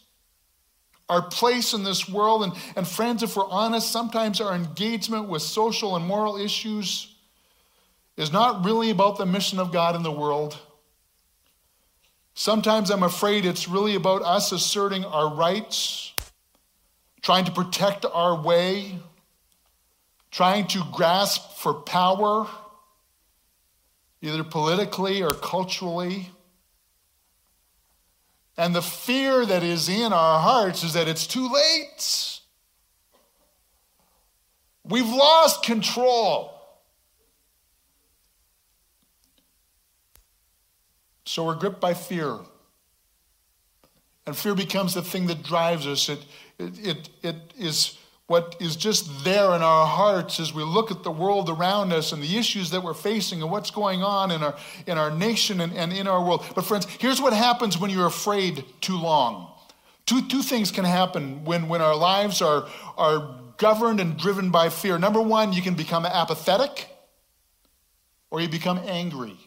our 1.09 1.23
place 1.23 1.75
in 1.75 1.85
this 1.85 2.09
world? 2.09 2.43
And, 2.45 2.53
and 2.77 2.87
friends, 2.87 3.23
if 3.23 3.37
we're 3.37 3.49
honest, 3.49 3.91
sometimes 3.91 4.41
our 4.41 4.55
engagement 4.55 5.29
with 5.29 5.43
social 5.43 5.97
and 5.97 6.07
moral 6.07 6.37
issues 6.37 7.15
is 8.17 8.33
not 8.33 8.65
really 8.65 8.91
about 8.91 9.17
the 9.17 9.27
mission 9.27 9.61
of 9.61 9.73
God 9.73 9.95
in 9.95 10.03
the 10.03 10.13
world. 10.13 10.59
Sometimes 12.35 12.91
I'm 12.91 13.03
afraid 13.03 13.45
it's 13.45 13.69
really 13.69 13.95
about 13.97 14.23
us 14.23 14.53
asserting 14.53 15.05
our 15.05 15.33
rights, 15.33 16.13
trying 17.21 17.45
to 17.45 17.53
protect 17.53 18.05
our 18.05 18.41
way, 18.41 18.99
trying 20.31 20.67
to 20.69 20.85
grasp 20.93 21.59
for 21.59 21.75
power, 21.75 22.49
either 24.23 24.45
politically 24.45 25.23
or 25.23 25.31
culturally. 25.31 26.31
And 28.57 28.75
the 28.75 28.83
fear 28.83 29.47
that 29.47 29.63
is 29.63 29.89
in 29.89 30.13
our 30.13 30.41
hearts 30.41 30.83
is 30.83 30.95
that 30.95 31.07
it's 31.07 31.27
too 31.27 31.49
late. 31.49 32.41
We've 34.85 35.09
lost 35.09 35.63
control. 35.63 36.55
So 41.25 41.45
we're 41.45 41.57
gripped 41.57 41.81
by 41.81 41.93
fear. 41.93 42.39
And 44.27 44.35
fear 44.35 44.55
becomes 44.55 44.95
the 44.95 45.03
thing 45.03 45.27
that 45.27 45.43
drives 45.43 45.87
us. 45.87 46.09
It, 46.09 46.25
it, 46.59 46.79
it, 46.79 47.09
it 47.23 47.37
is 47.59 47.98
what 48.29 48.57
is 48.61 48.77
just 48.77 49.25
there 49.25 49.55
in 49.57 49.63
our 49.63 49.87
hearts 49.87 50.39
as 50.39 50.53
we 50.53 50.63
look 50.63 50.91
at 50.91 51.03
the 51.03 51.11
world 51.11 51.49
around 51.49 51.95
us 51.95 52.13
and 52.13 52.23
the 52.23 52.37
issues 52.37 52.71
that 52.71 52.83
we're 52.83 52.93
facing 52.93 53.41
and 53.41 53.51
what's 53.51 53.71
going 53.71 54.03
on 54.03 54.31
in 54.31 54.43
our, 54.43 54.55
in 54.87 54.99
our 54.99 55.11
nation 55.11 55.63
and, 55.63 55.73
and 55.73 55.95
in 55.95 56.07
our 56.07 56.23
world. 56.23 56.45
But, 56.55 56.67
friends, 56.67 56.87
here's 56.99 57.23
what 57.23 57.33
happens 57.33 57.79
when 57.79 57.91
you're 57.91 58.07
afraid 58.07 58.65
too 58.83 58.99
long. 58.99 59.51
Two, 60.05 60.29
two 60.29 60.43
things 60.43 60.71
can 60.71 60.85
happen 60.85 61.43
when, 61.47 61.69
when 61.69 61.81
our 61.81 61.97
lives 61.97 62.43
are, 62.43 62.69
are 62.99 63.35
governed 63.57 63.99
and 63.99 64.19
driven 64.19 64.51
by 64.51 64.69
fear. 64.69 64.99
Number 64.99 65.23
one, 65.23 65.55
you 65.55 65.63
can 65.63 65.75
become 65.75 66.05
apathetic 66.05 66.87
or 68.31 68.43
you 68.43 68.49
become 68.49 68.79
angry. 68.85 69.39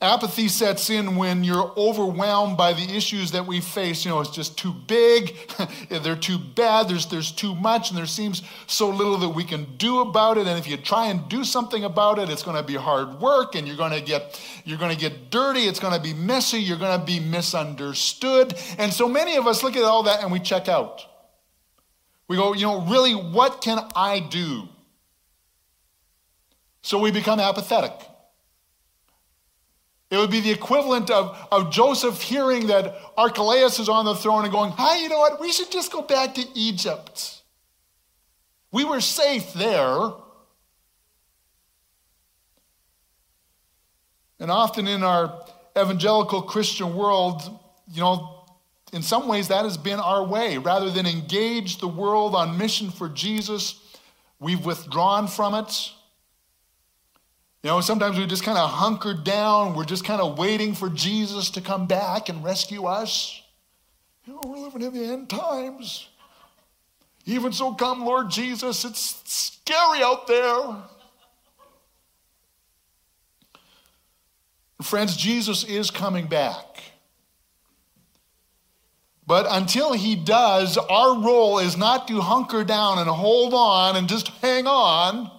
Apathy 0.00 0.46
sets 0.46 0.90
in 0.90 1.16
when 1.16 1.42
you're 1.42 1.72
overwhelmed 1.76 2.56
by 2.56 2.72
the 2.72 2.96
issues 2.96 3.32
that 3.32 3.44
we 3.44 3.60
face. 3.60 4.04
You 4.04 4.12
know, 4.12 4.20
it's 4.20 4.30
just 4.30 4.56
too 4.56 4.72
big, 4.72 5.34
they're 5.90 6.14
too 6.14 6.38
bad, 6.38 6.88
there's, 6.88 7.06
there's 7.06 7.32
too 7.32 7.52
much, 7.56 7.90
and 7.90 7.98
there 7.98 8.06
seems 8.06 8.42
so 8.68 8.90
little 8.90 9.16
that 9.18 9.30
we 9.30 9.42
can 9.42 9.76
do 9.76 10.00
about 10.00 10.38
it. 10.38 10.46
And 10.46 10.56
if 10.56 10.68
you 10.68 10.76
try 10.76 11.08
and 11.08 11.28
do 11.28 11.42
something 11.42 11.82
about 11.82 12.20
it, 12.20 12.30
it's 12.30 12.44
going 12.44 12.56
to 12.56 12.62
be 12.62 12.76
hard 12.76 13.20
work, 13.20 13.56
and 13.56 13.66
you're 13.66 13.76
going 13.76 13.90
to 13.90 14.00
get 14.00 14.40
you're 14.64 14.78
going 14.78 14.94
to 14.94 15.00
get 15.00 15.30
dirty, 15.30 15.62
it's 15.62 15.80
going 15.80 15.94
to 15.94 16.00
be 16.00 16.14
messy, 16.14 16.58
you're 16.58 16.78
going 16.78 16.98
to 16.98 17.04
be 17.04 17.18
misunderstood. 17.18 18.54
And 18.78 18.92
so 18.92 19.08
many 19.08 19.36
of 19.36 19.48
us 19.48 19.64
look 19.64 19.74
at 19.74 19.82
all 19.82 20.04
that 20.04 20.22
and 20.22 20.30
we 20.30 20.38
check 20.38 20.68
out. 20.68 21.04
We 22.28 22.36
go, 22.36 22.52
you 22.52 22.66
know, 22.66 22.82
really, 22.82 23.14
what 23.14 23.62
can 23.62 23.80
I 23.96 24.20
do? 24.20 24.68
So 26.82 27.00
we 27.00 27.10
become 27.10 27.40
apathetic. 27.40 28.07
It 30.10 30.16
would 30.16 30.30
be 30.30 30.40
the 30.40 30.50
equivalent 30.50 31.10
of, 31.10 31.36
of 31.52 31.70
Joseph 31.70 32.22
hearing 32.22 32.68
that 32.68 32.94
Archelaus 33.16 33.78
is 33.78 33.88
on 33.88 34.06
the 34.06 34.14
throne 34.14 34.44
and 34.44 34.52
going, 34.52 34.72
Hi, 34.72 35.02
you 35.02 35.08
know 35.08 35.18
what? 35.18 35.40
We 35.40 35.52
should 35.52 35.70
just 35.70 35.92
go 35.92 36.00
back 36.00 36.34
to 36.36 36.44
Egypt. 36.54 37.42
We 38.72 38.84
were 38.84 39.00
safe 39.00 39.52
there. 39.52 40.10
And 44.40 44.50
often 44.50 44.86
in 44.86 45.02
our 45.02 45.44
evangelical 45.76 46.42
Christian 46.42 46.94
world, 46.94 47.42
you 47.92 48.00
know, 48.00 48.46
in 48.92 49.02
some 49.02 49.28
ways 49.28 49.48
that 49.48 49.64
has 49.64 49.76
been 49.76 50.00
our 50.00 50.24
way. 50.24 50.58
Rather 50.58 50.90
than 50.90 51.06
engage 51.06 51.78
the 51.78 51.88
world 51.88 52.34
on 52.34 52.56
mission 52.56 52.90
for 52.90 53.08
Jesus, 53.08 53.80
we've 54.40 54.64
withdrawn 54.64 55.28
from 55.28 55.54
it. 55.54 55.92
You 57.62 57.70
know, 57.70 57.80
sometimes 57.80 58.16
we 58.16 58.26
just 58.26 58.44
kind 58.44 58.56
of 58.56 58.70
hunkered 58.70 59.24
down. 59.24 59.74
We're 59.74 59.84
just 59.84 60.04
kind 60.04 60.20
of 60.20 60.38
waiting 60.38 60.74
for 60.74 60.88
Jesus 60.88 61.50
to 61.50 61.60
come 61.60 61.86
back 61.86 62.28
and 62.28 62.44
rescue 62.44 62.84
us. 62.84 63.42
You 64.26 64.34
know, 64.34 64.40
we're 64.46 64.58
living 64.58 64.82
in 64.82 64.92
the 64.92 65.04
end 65.04 65.28
times. 65.28 66.08
Even 67.26 67.52
so, 67.52 67.74
come, 67.74 68.04
Lord 68.04 68.30
Jesus. 68.30 68.84
It's 68.84 69.20
scary 69.24 70.02
out 70.02 70.26
there. 70.28 70.76
Friends, 74.80 75.16
Jesus 75.16 75.64
is 75.64 75.90
coming 75.90 76.28
back. 76.28 76.64
But 79.26 79.46
until 79.50 79.92
he 79.92 80.14
does, 80.14 80.78
our 80.78 81.20
role 81.20 81.58
is 81.58 81.76
not 81.76 82.06
to 82.08 82.20
hunker 82.20 82.64
down 82.64 82.98
and 82.98 83.08
hold 83.08 83.52
on 83.52 83.96
and 83.96 84.08
just 84.08 84.28
hang 84.28 84.66
on. 84.66 85.30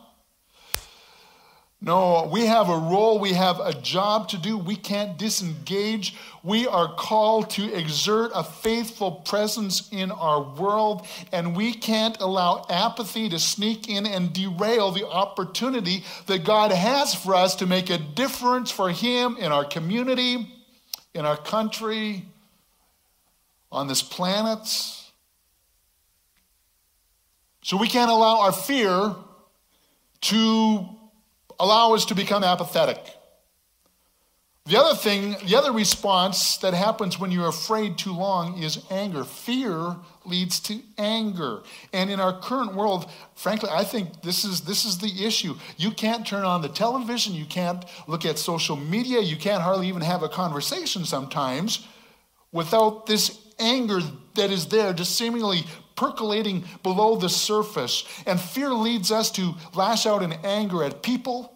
No, 1.81 2.29
we 2.29 2.45
have 2.45 2.67
a 2.67 2.77
role, 2.77 3.19
we 3.19 3.31
have 3.31 3.61
a 3.61 3.73
job 3.73 4.27
to 4.29 4.37
do. 4.37 4.57
We 4.57 4.75
can't 4.75 5.17
disengage. 5.17 6.13
We 6.43 6.67
are 6.67 6.93
called 6.93 7.49
to 7.51 7.73
exert 7.73 8.31
a 8.35 8.43
faithful 8.43 9.11
presence 9.11 9.87
in 9.93 10.11
our 10.11 10.41
world, 10.41 11.07
and 11.31 11.55
we 11.55 11.73
can't 11.73 12.19
allow 12.19 12.65
apathy 12.69 13.29
to 13.29 13.39
sneak 13.39 13.87
in 13.87 14.05
and 14.05 14.33
derail 14.33 14.91
the 14.91 15.07
opportunity 15.07 16.03
that 16.25 16.43
God 16.43 16.73
has 16.73 17.15
for 17.15 17.33
us 17.33 17.55
to 17.55 17.65
make 17.65 17.89
a 17.89 17.97
difference 17.97 18.71
for 18.71 18.89
Him 18.89 19.37
in 19.37 19.53
our 19.53 19.63
community, 19.63 20.53
in 21.13 21.25
our 21.25 21.37
country, 21.37 22.25
on 23.71 23.87
this 23.87 24.01
planet. 24.01 24.67
So 27.61 27.77
we 27.77 27.87
can't 27.87 28.11
allow 28.11 28.41
our 28.41 28.51
fear 28.51 29.15
to 30.21 30.98
allow 31.59 31.93
us 31.93 32.05
to 32.05 32.15
become 32.15 32.43
apathetic. 32.43 32.99
The 34.69 34.77
other 34.77 34.95
thing, 34.95 35.35
the 35.47 35.55
other 35.55 35.71
response 35.71 36.57
that 36.57 36.75
happens 36.75 37.19
when 37.19 37.31
you're 37.31 37.47
afraid 37.47 37.97
too 37.97 38.13
long 38.13 38.61
is 38.61 38.83
anger. 38.91 39.23
Fear 39.23 39.95
leads 40.25 40.59
to 40.59 40.79
anger. 40.95 41.61
And 41.91 42.11
in 42.11 42.19
our 42.19 42.39
current 42.39 42.75
world, 42.75 43.09
frankly, 43.33 43.69
I 43.71 43.83
think 43.83 44.21
this 44.21 44.45
is 44.45 44.61
this 44.61 44.85
is 44.85 44.99
the 44.99 45.25
issue. 45.25 45.55
You 45.77 45.89
can't 45.89 46.25
turn 46.25 46.45
on 46.45 46.61
the 46.61 46.69
television, 46.69 47.33
you 47.33 47.45
can't 47.45 47.83
look 48.07 48.25
at 48.25 48.37
social 48.37 48.75
media, 48.75 49.21
you 49.21 49.37
can't 49.37 49.63
hardly 49.63 49.87
even 49.87 50.03
have 50.03 50.21
a 50.21 50.29
conversation 50.29 51.03
sometimes 51.03 51.87
without 52.51 53.07
this 53.07 53.39
anger 53.57 54.01
that 54.35 54.51
is 54.51 54.67
there, 54.67 54.93
just 54.93 55.17
seemingly 55.17 55.65
percolating 55.99 56.63
below 56.81 57.17
the 57.17 57.27
surface. 57.27 58.05
And 58.25 58.39
fear 58.39 58.69
leads 58.69 59.11
us 59.11 59.29
to 59.31 59.53
lash 59.75 60.05
out 60.05 60.23
in 60.23 60.31
anger 60.45 60.81
at 60.81 61.03
people, 61.03 61.53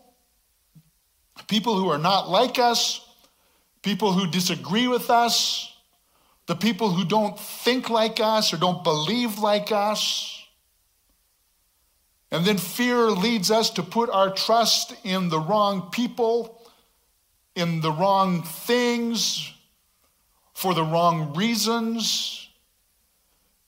people 1.48 1.78
who 1.78 1.88
are 1.88 1.98
not 1.98 2.30
like 2.30 2.60
us, 2.60 3.08
people 3.84 4.12
who 4.12 4.30
disagree 4.30 4.90
with 4.90 5.10
us, 5.10 5.74
the 6.48 6.56
people 6.56 6.92
who 6.92 7.06
don't 7.06 7.40
think 7.40 7.90
like 7.90 8.20
us 8.20 8.54
or 8.54 8.58
don't 8.58 8.84
believe 8.84 9.40
like 9.40 9.72
us. 9.72 10.46
And 12.30 12.44
then 12.44 12.58
fear 12.58 13.12
leads 13.12 13.50
us 13.50 13.70
to 13.72 13.84
put 13.84 14.10
our 14.10 14.30
trust 14.34 14.94
in 15.06 15.30
the 15.30 15.40
wrong 15.40 15.90
people, 15.92 16.62
in 17.56 17.80
the 17.80 17.92
wrong 17.94 18.44
things, 18.44 19.54
for 20.54 20.74
the 20.74 20.84
wrong 20.84 21.34
reasons, 21.34 22.43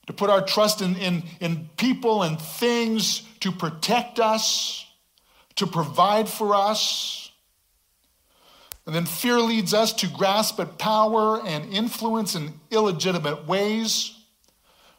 to 0.07 0.13
put 0.13 0.29
our 0.29 0.45
trust 0.45 0.81
in, 0.81 0.95
in, 0.97 1.23
in 1.39 1.69
people 1.77 2.23
and 2.23 2.39
things 2.39 3.23
to 3.39 3.51
protect 3.51 4.19
us, 4.19 4.85
to 5.55 5.65
provide 5.65 6.29
for 6.29 6.55
us. 6.55 7.31
And 8.85 8.93
then 8.93 9.05
fear 9.05 9.39
leads 9.39 9.73
us 9.73 9.93
to 9.93 10.07
grasp 10.07 10.59
at 10.59 10.77
power 10.77 11.41
and 11.45 11.73
influence 11.73 12.35
in 12.35 12.53
illegitimate 12.69 13.47
ways, 13.47 14.15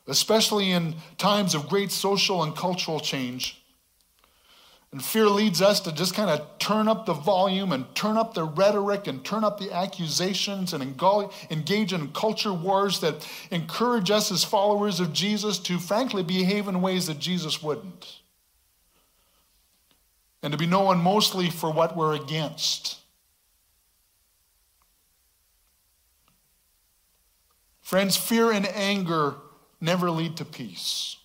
especially 0.09 0.73
in 0.73 0.97
times 1.19 1.55
of 1.55 1.69
great 1.69 1.93
social 1.93 2.43
and 2.43 2.57
cultural 2.57 2.99
change. 2.99 3.63
And 4.93 5.05
fear 5.05 5.27
leads 5.27 5.61
us 5.61 5.81
to 5.81 5.93
just 5.93 6.15
kind 6.15 6.31
of 6.31 6.59
turn 6.59 6.89
up 6.89 7.07
the 7.07 7.13
volume 7.13 7.73
and 7.73 7.93
turn 7.95 8.17
up 8.17 8.35
the 8.35 8.45
rhetoric 8.45 9.07
and 9.07 9.25
turn 9.25 9.45
up 9.45 9.59
the 9.59 9.73
accusations 9.73 10.73
and 10.73 10.83
engage 10.83 11.93
in 11.93 12.13
culture 12.13 12.53
wars 12.53 13.01
that 13.01 13.29
encourage 13.51 14.11
us 14.11 14.31
as 14.33 14.45
followers 14.45 15.01
of 15.01 15.13
Jesus 15.13 15.59
to, 15.59 15.79
frankly, 15.79 16.23
behave 16.23 16.69
in 16.69 16.81
ways 16.81 17.09
that 17.09 17.19
Jesus 17.19 17.63
wouldn't. 17.63 18.21
And 20.43 20.53
to 20.53 20.59
be 20.59 20.67
known 20.67 20.99
mostly 20.99 21.51
for 21.51 21.71
what 21.73 21.97
we're 21.97 22.15
against. 22.15 22.99
Friends, 27.83 28.17
fear 28.17 28.53
and 28.53 28.67
anger 28.69 29.35
never 29.81 30.11
lead 30.11 30.37
to 30.39 30.45
peace. 30.45 31.17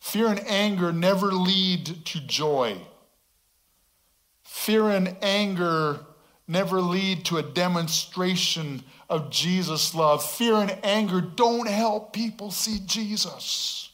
Fear 0.00 0.28
and 0.28 0.40
anger 0.46 0.92
never 0.92 1.30
lead 1.32 2.04
to 2.06 2.20
joy. 2.20 2.78
Fear 4.42 4.90
and 4.90 5.16
anger 5.22 6.00
never 6.48 6.80
lead 6.80 7.24
to 7.26 7.36
a 7.36 7.42
demonstration 7.42 8.82
of 9.08 9.30
Jesus' 9.30 9.94
love. 9.94 10.28
Fear 10.28 10.54
and 10.54 10.78
anger 10.82 11.20
don't 11.20 11.68
help 11.68 12.12
people 12.12 12.50
see 12.50 12.80
Jesus. 12.84 13.90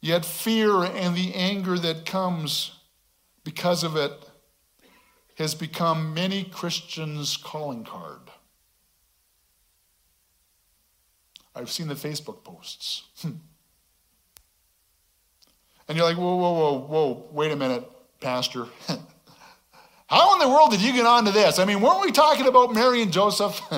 Yet, 0.00 0.24
fear 0.24 0.84
and 0.84 1.16
the 1.16 1.34
anger 1.34 1.78
that 1.78 2.06
comes 2.06 2.72
because 3.42 3.84
of 3.84 3.96
it 3.96 4.12
has 5.36 5.54
become 5.54 6.14
many 6.14 6.44
Christians' 6.44 7.36
calling 7.36 7.84
card. 7.84 8.30
I've 11.54 11.70
seen 11.70 11.88
the 11.88 11.94
Facebook 11.94 12.44
posts. 12.44 13.04
Hmm. 13.20 13.30
And 15.88 15.96
you're 15.98 16.06
like, 16.06 16.16
whoa, 16.16 16.36
whoa, 16.36 16.52
whoa, 16.52 16.78
whoa, 16.78 17.26
wait 17.30 17.52
a 17.52 17.56
minute, 17.56 17.84
Pastor. 18.20 18.66
How 20.06 20.34
in 20.34 20.38
the 20.38 20.48
world 20.48 20.70
did 20.70 20.80
you 20.80 20.92
get 20.92 21.06
onto 21.06 21.32
this? 21.32 21.58
I 21.58 21.64
mean, 21.64 21.80
weren't 21.80 22.00
we 22.00 22.12
talking 22.12 22.46
about 22.46 22.72
Mary 22.72 23.02
and 23.02 23.12
Joseph? 23.12 23.60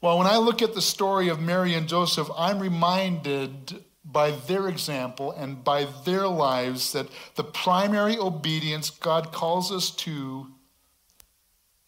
well, 0.00 0.18
when 0.18 0.26
I 0.26 0.36
look 0.36 0.60
at 0.60 0.74
the 0.74 0.82
story 0.82 1.28
of 1.28 1.40
Mary 1.40 1.74
and 1.74 1.88
Joseph, 1.88 2.28
I'm 2.36 2.58
reminded 2.60 3.84
by 4.04 4.32
their 4.32 4.68
example 4.68 5.32
and 5.32 5.64
by 5.64 5.86
their 6.04 6.28
lives 6.28 6.92
that 6.92 7.08
the 7.36 7.44
primary 7.44 8.18
obedience 8.18 8.90
God 8.90 9.32
calls 9.32 9.72
us 9.72 9.90
to 9.90 10.48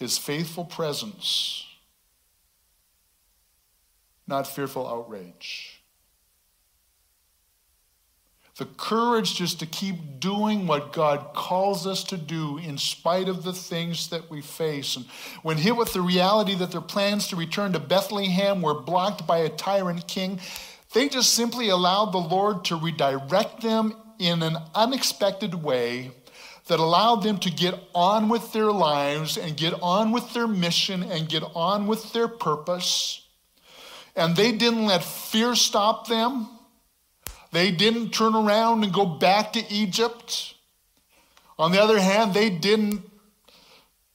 is 0.01 0.17
faithful 0.17 0.65
presence, 0.65 1.67
not 4.27 4.47
fearful 4.47 4.87
outrage 4.89 5.76
the 8.57 8.65
courage 8.65 9.35
just 9.35 9.61
to 9.61 9.67
keep 9.67 10.19
doing 10.19 10.67
what 10.67 10.93
God 10.93 11.35
calls 11.35 11.87
us 11.87 12.03
to 12.05 12.17
do 12.17 12.57
in 12.57 12.79
spite 12.79 13.29
of 13.29 13.45
the 13.45 13.53
things 13.53 14.09
that 14.09 14.31
we 14.31 14.41
face. 14.41 14.97
And 14.97 15.05
when 15.43 15.59
hit 15.59 15.77
with 15.77 15.93
the 15.93 16.01
reality 16.01 16.55
that 16.55 16.73
their 16.73 16.81
plans 16.81 17.29
to 17.29 17.37
return 17.37 17.75
to 17.75 17.79
Bethlehem 17.79 18.63
were 18.63 18.81
blocked 18.81 19.27
by 19.27 19.39
a 19.39 19.51
tyrant 19.51 20.09
king, 20.09 20.41
they 20.95 21.11
just 21.11 21.35
simply 21.35 21.69
allowed 21.69 22.13
the 22.13 22.19
Lord 22.19 22.65
to 22.67 22.77
redirect 22.77 23.61
them 23.61 23.95
in 24.19 24.43
an 24.43 24.57
unexpected 24.75 25.55
way 25.55 26.13
that 26.69 26.81
allowed 26.81 27.17
them 27.17 27.39
to 27.41 27.51
get 27.51 27.75
on 27.95 28.31
with 28.31 28.55
their 28.55 28.73
lives 28.73 29.37
and 29.37 29.55
get 29.57 29.75
on 29.83 30.13
with 30.13 30.33
their 30.33 30.49
mission 30.49 31.03
and 31.03 31.29
get 31.29 31.43
on 31.55 31.87
with 31.87 32.13
their 32.15 32.27
purpose. 32.27 33.23
And 34.17 34.35
they 34.35 34.53
didn't 34.53 34.87
let 34.87 35.05
fear 35.05 35.55
stop 35.55 36.09
them. 36.09 36.56
They 37.57 37.71
didn't 37.71 38.11
turn 38.11 38.35
around 38.35 38.85
and 38.85 38.93
go 38.93 39.07
back 39.07 39.55
to 39.55 39.73
Egypt. 39.73 40.57
On 41.59 41.73
the 41.73 41.83
other 41.83 41.99
hand, 41.99 42.35
they 42.35 42.51
didn't 42.51 43.01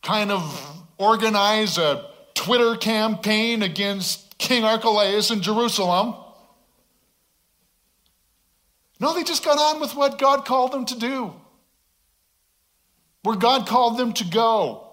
kind 0.03 0.31
of 0.31 0.83
organize 0.99 1.79
a 1.79 2.07
Twitter 2.35 2.75
campaign 2.75 3.63
against 3.63 4.37
King 4.37 4.63
Archelaus 4.63 5.31
in 5.31 5.41
Jerusalem. 5.41 6.13
No, 8.99 9.15
they 9.15 9.23
just 9.23 9.43
got 9.43 9.57
on 9.57 9.81
with 9.81 9.95
what 9.95 10.19
God 10.19 10.45
called 10.45 10.71
them 10.71 10.85
to 10.85 10.99
do, 10.99 11.33
where 13.23 13.37
God 13.37 13.65
called 13.65 13.97
them 13.97 14.13
to 14.13 14.23
go. 14.23 14.87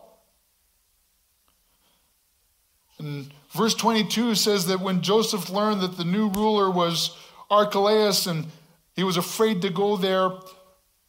And 2.99 3.31
verse 3.51 3.75
22 3.75 4.37
says 4.37 4.69
that 4.69 4.81
when 4.81 5.03
Joseph 5.03 5.51
learned 5.51 5.83
that 5.83 5.99
the 5.99 6.05
new 6.07 6.31
ruler 6.31 6.71
was 6.71 7.15
Archelaus, 7.51 8.27
and 8.27 8.47
he 8.95 9.05
was 9.05 9.17
afraid 9.17 9.63
to 9.63 9.71
go 9.71 9.97
there. 9.97 10.31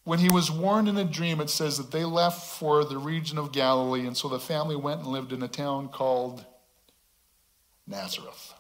When 0.03 0.19
he 0.19 0.29
was 0.29 0.49
warned 0.49 0.87
in 0.87 0.97
a 0.97 1.03
dream, 1.03 1.39
it 1.41 1.49
says 1.49 1.77
that 1.77 1.91
they 1.91 2.03
left 2.03 2.57
for 2.59 2.83
the 2.83 2.97
region 2.97 3.37
of 3.37 3.51
Galilee, 3.51 4.07
and 4.07 4.15
so 4.15 4.27
the 4.27 4.39
family 4.39 4.75
went 4.75 5.01
and 5.01 5.09
lived 5.09 5.33
in 5.33 5.43
a 5.43 5.47
town 5.47 5.89
called 5.89 6.45
Nazareth. 7.85 8.53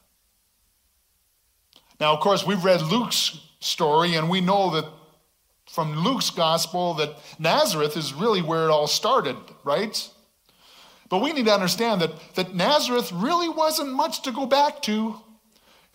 Now, 1.99 2.13
of 2.13 2.19
course, 2.19 2.45
we've 2.45 2.63
read 2.63 2.81
Luke's 2.81 3.39
story, 3.59 4.15
and 4.15 4.29
we 4.29 4.41
know 4.41 4.71
that 4.71 4.85
from 5.69 5.95
Luke's 6.03 6.29
gospel 6.29 6.95
that 6.95 7.15
Nazareth 7.37 7.95
is 7.95 8.13
really 8.13 8.41
where 8.41 8.65
it 8.65 8.71
all 8.71 8.87
started, 8.87 9.37
right? 9.63 10.09
But 11.09 11.19
we 11.19 11.33
need 11.33 11.45
to 11.45 11.53
understand 11.53 12.01
that, 12.01 12.11
that 12.35 12.55
Nazareth 12.55 13.11
really 13.11 13.49
wasn't 13.49 13.91
much 13.91 14.21
to 14.23 14.31
go 14.31 14.45
back 14.45 14.81
to. 14.83 15.19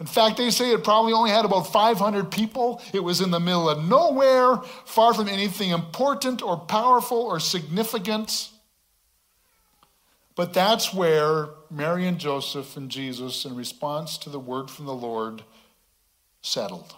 In 0.00 0.06
fact, 0.06 0.36
they 0.36 0.50
say 0.50 0.72
it 0.72 0.82
probably 0.82 1.12
only 1.12 1.30
had 1.30 1.44
about 1.44 1.72
500 1.72 2.30
people. 2.30 2.82
It 2.92 3.00
was 3.00 3.20
in 3.20 3.30
the 3.30 3.38
middle 3.38 3.70
of 3.70 3.84
nowhere, 3.84 4.56
far 4.84 5.14
from 5.14 5.28
anything 5.28 5.70
important 5.70 6.42
or 6.42 6.56
powerful 6.56 7.18
or 7.18 7.38
significant. 7.38 8.50
But 10.34 10.52
that's 10.52 10.92
where 10.92 11.50
Mary 11.70 12.08
and 12.08 12.18
Joseph 12.18 12.76
and 12.76 12.90
Jesus, 12.90 13.44
in 13.44 13.54
response 13.54 14.18
to 14.18 14.30
the 14.30 14.40
word 14.40 14.68
from 14.68 14.86
the 14.86 14.94
Lord, 14.94 15.44
settled. 16.42 16.92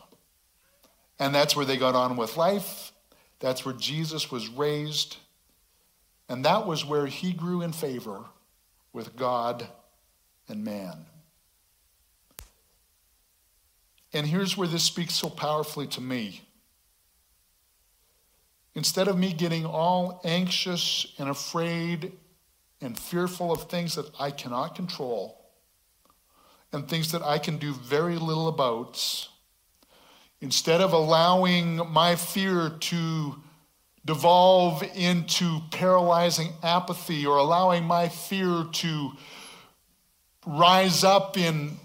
And 1.18 1.34
that's 1.34 1.54
where 1.54 1.66
they 1.66 1.76
got 1.76 1.94
on 1.94 2.16
with 2.16 2.38
life. 2.38 2.92
That's 3.40 3.64
where 3.64 3.74
Jesus 3.74 4.30
was 4.30 4.48
raised. 4.48 5.18
And 6.30 6.44
that 6.46 6.66
was 6.66 6.84
where 6.84 7.06
he 7.06 7.32
grew 7.32 7.60
in 7.60 7.72
favor 7.72 8.24
with 8.94 9.16
God 9.16 9.68
and 10.48 10.64
man. 10.64 11.06
And 14.12 14.26
here's 14.26 14.56
where 14.56 14.68
this 14.68 14.84
speaks 14.84 15.14
so 15.14 15.28
powerfully 15.28 15.86
to 15.88 16.00
me. 16.00 16.42
Instead 18.74 19.08
of 19.08 19.18
me 19.18 19.32
getting 19.32 19.64
all 19.64 20.20
anxious 20.24 21.14
and 21.18 21.28
afraid 21.28 22.12
and 22.80 22.98
fearful 22.98 23.50
of 23.50 23.70
things 23.70 23.94
that 23.94 24.10
I 24.20 24.30
cannot 24.30 24.74
control 24.74 25.50
and 26.72 26.86
things 26.88 27.12
that 27.12 27.22
I 27.22 27.38
can 27.38 27.56
do 27.56 27.72
very 27.72 28.16
little 28.16 28.48
about, 28.48 29.28
instead 30.40 30.80
of 30.80 30.92
allowing 30.92 31.76
my 31.90 32.16
fear 32.16 32.70
to 32.78 33.36
devolve 34.04 34.82
into 34.94 35.60
paralyzing 35.70 36.52
apathy 36.62 37.26
or 37.26 37.38
allowing 37.38 37.84
my 37.84 38.08
fear 38.08 38.64
to 38.72 39.12
rise 40.46 41.02
up 41.02 41.36
in 41.36 41.78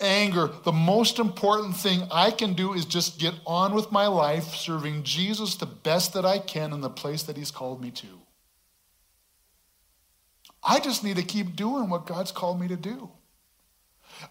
anger, 0.00 0.50
the 0.64 0.72
most 0.72 1.18
important 1.18 1.76
thing 1.76 2.02
I 2.10 2.30
can 2.30 2.54
do 2.54 2.72
is 2.72 2.84
just 2.84 3.18
get 3.18 3.34
on 3.46 3.74
with 3.74 3.92
my 3.92 4.06
life, 4.06 4.54
serving 4.54 5.02
Jesus 5.02 5.56
the 5.56 5.66
best 5.66 6.14
that 6.14 6.24
I 6.24 6.38
can 6.38 6.72
in 6.72 6.80
the 6.80 6.90
place 6.90 7.22
that 7.24 7.36
He's 7.36 7.50
called 7.50 7.80
me 7.80 7.90
to. 7.92 8.06
I 10.62 10.80
just 10.80 11.04
need 11.04 11.16
to 11.16 11.22
keep 11.22 11.56
doing 11.56 11.90
what 11.90 12.06
God's 12.06 12.32
called 12.32 12.60
me 12.60 12.68
to 12.68 12.76
do. 12.76 13.10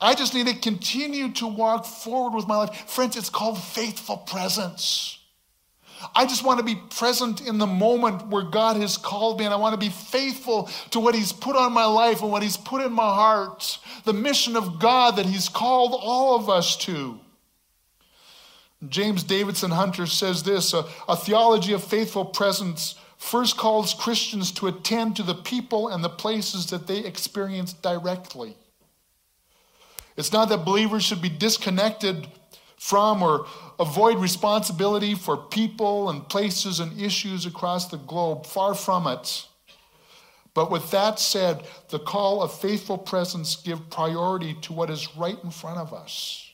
I 0.01 0.15
just 0.15 0.33
need 0.33 0.47
to 0.47 0.55
continue 0.55 1.31
to 1.33 1.47
walk 1.47 1.85
forward 1.85 2.35
with 2.35 2.47
my 2.47 2.57
life. 2.57 2.89
Friends, 2.89 3.15
it's 3.15 3.29
called 3.29 3.61
faithful 3.61 4.17
presence. 4.17 5.19
I 6.15 6.25
just 6.25 6.43
want 6.43 6.59
to 6.59 6.65
be 6.65 6.75
present 6.75 7.41
in 7.41 7.57
the 7.57 7.67
moment 7.67 8.27
where 8.27 8.43
God 8.43 8.77
has 8.77 8.97
called 8.97 9.39
me, 9.39 9.45
and 9.45 9.53
I 9.53 9.57
want 9.57 9.73
to 9.73 9.79
be 9.79 9.89
faithful 9.91 10.69
to 10.91 10.99
what 10.99 11.15
He's 11.15 11.31
put 11.31 11.55
on 11.55 11.73
my 11.73 11.85
life 11.85 12.21
and 12.21 12.31
what 12.31 12.43
He's 12.43 12.57
put 12.57 12.81
in 12.81 12.91
my 12.91 13.03
heart, 13.03 13.79
the 14.05 14.13
mission 14.13 14.55
of 14.55 14.79
God 14.79 15.15
that 15.17 15.25
He's 15.25 15.49
called 15.49 15.95
all 15.99 16.35
of 16.35 16.49
us 16.49 16.77
to. 16.77 17.19
James 18.89 19.23
Davison 19.23 19.71
Hunter 19.71 20.05
says 20.05 20.43
this 20.43 20.73
a, 20.73 20.85
a 21.07 21.15
theology 21.15 21.73
of 21.73 21.83
faithful 21.83 22.25
presence 22.25 22.95
first 23.17 23.55
calls 23.55 23.93
Christians 23.93 24.51
to 24.53 24.67
attend 24.67 25.15
to 25.15 25.23
the 25.23 25.35
people 25.35 25.87
and 25.87 26.03
the 26.03 26.09
places 26.09 26.67
that 26.67 26.87
they 26.87 26.99
experience 26.99 27.71
directly. 27.71 28.57
It's 30.17 30.33
not 30.33 30.49
that 30.49 30.65
believers 30.65 31.03
should 31.03 31.21
be 31.21 31.29
disconnected 31.29 32.27
from 32.77 33.23
or 33.23 33.47
avoid 33.79 34.17
responsibility 34.17 35.15
for 35.15 35.37
people 35.37 36.09
and 36.09 36.27
places 36.27 36.79
and 36.79 36.99
issues 36.99 37.45
across 37.45 37.87
the 37.89 37.97
globe. 37.97 38.45
Far 38.45 38.73
from 38.73 39.07
it. 39.07 39.47
But 40.53 40.69
with 40.69 40.91
that 40.91 41.19
said, 41.19 41.63
the 41.89 41.99
call 41.99 42.43
of 42.43 42.53
faithful 42.53 42.97
presence 42.97 43.55
give 43.55 43.89
priority 43.89 44.55
to 44.61 44.73
what 44.73 44.89
is 44.89 45.15
right 45.17 45.37
in 45.43 45.49
front 45.49 45.79
of 45.79 45.93
us. 45.93 46.51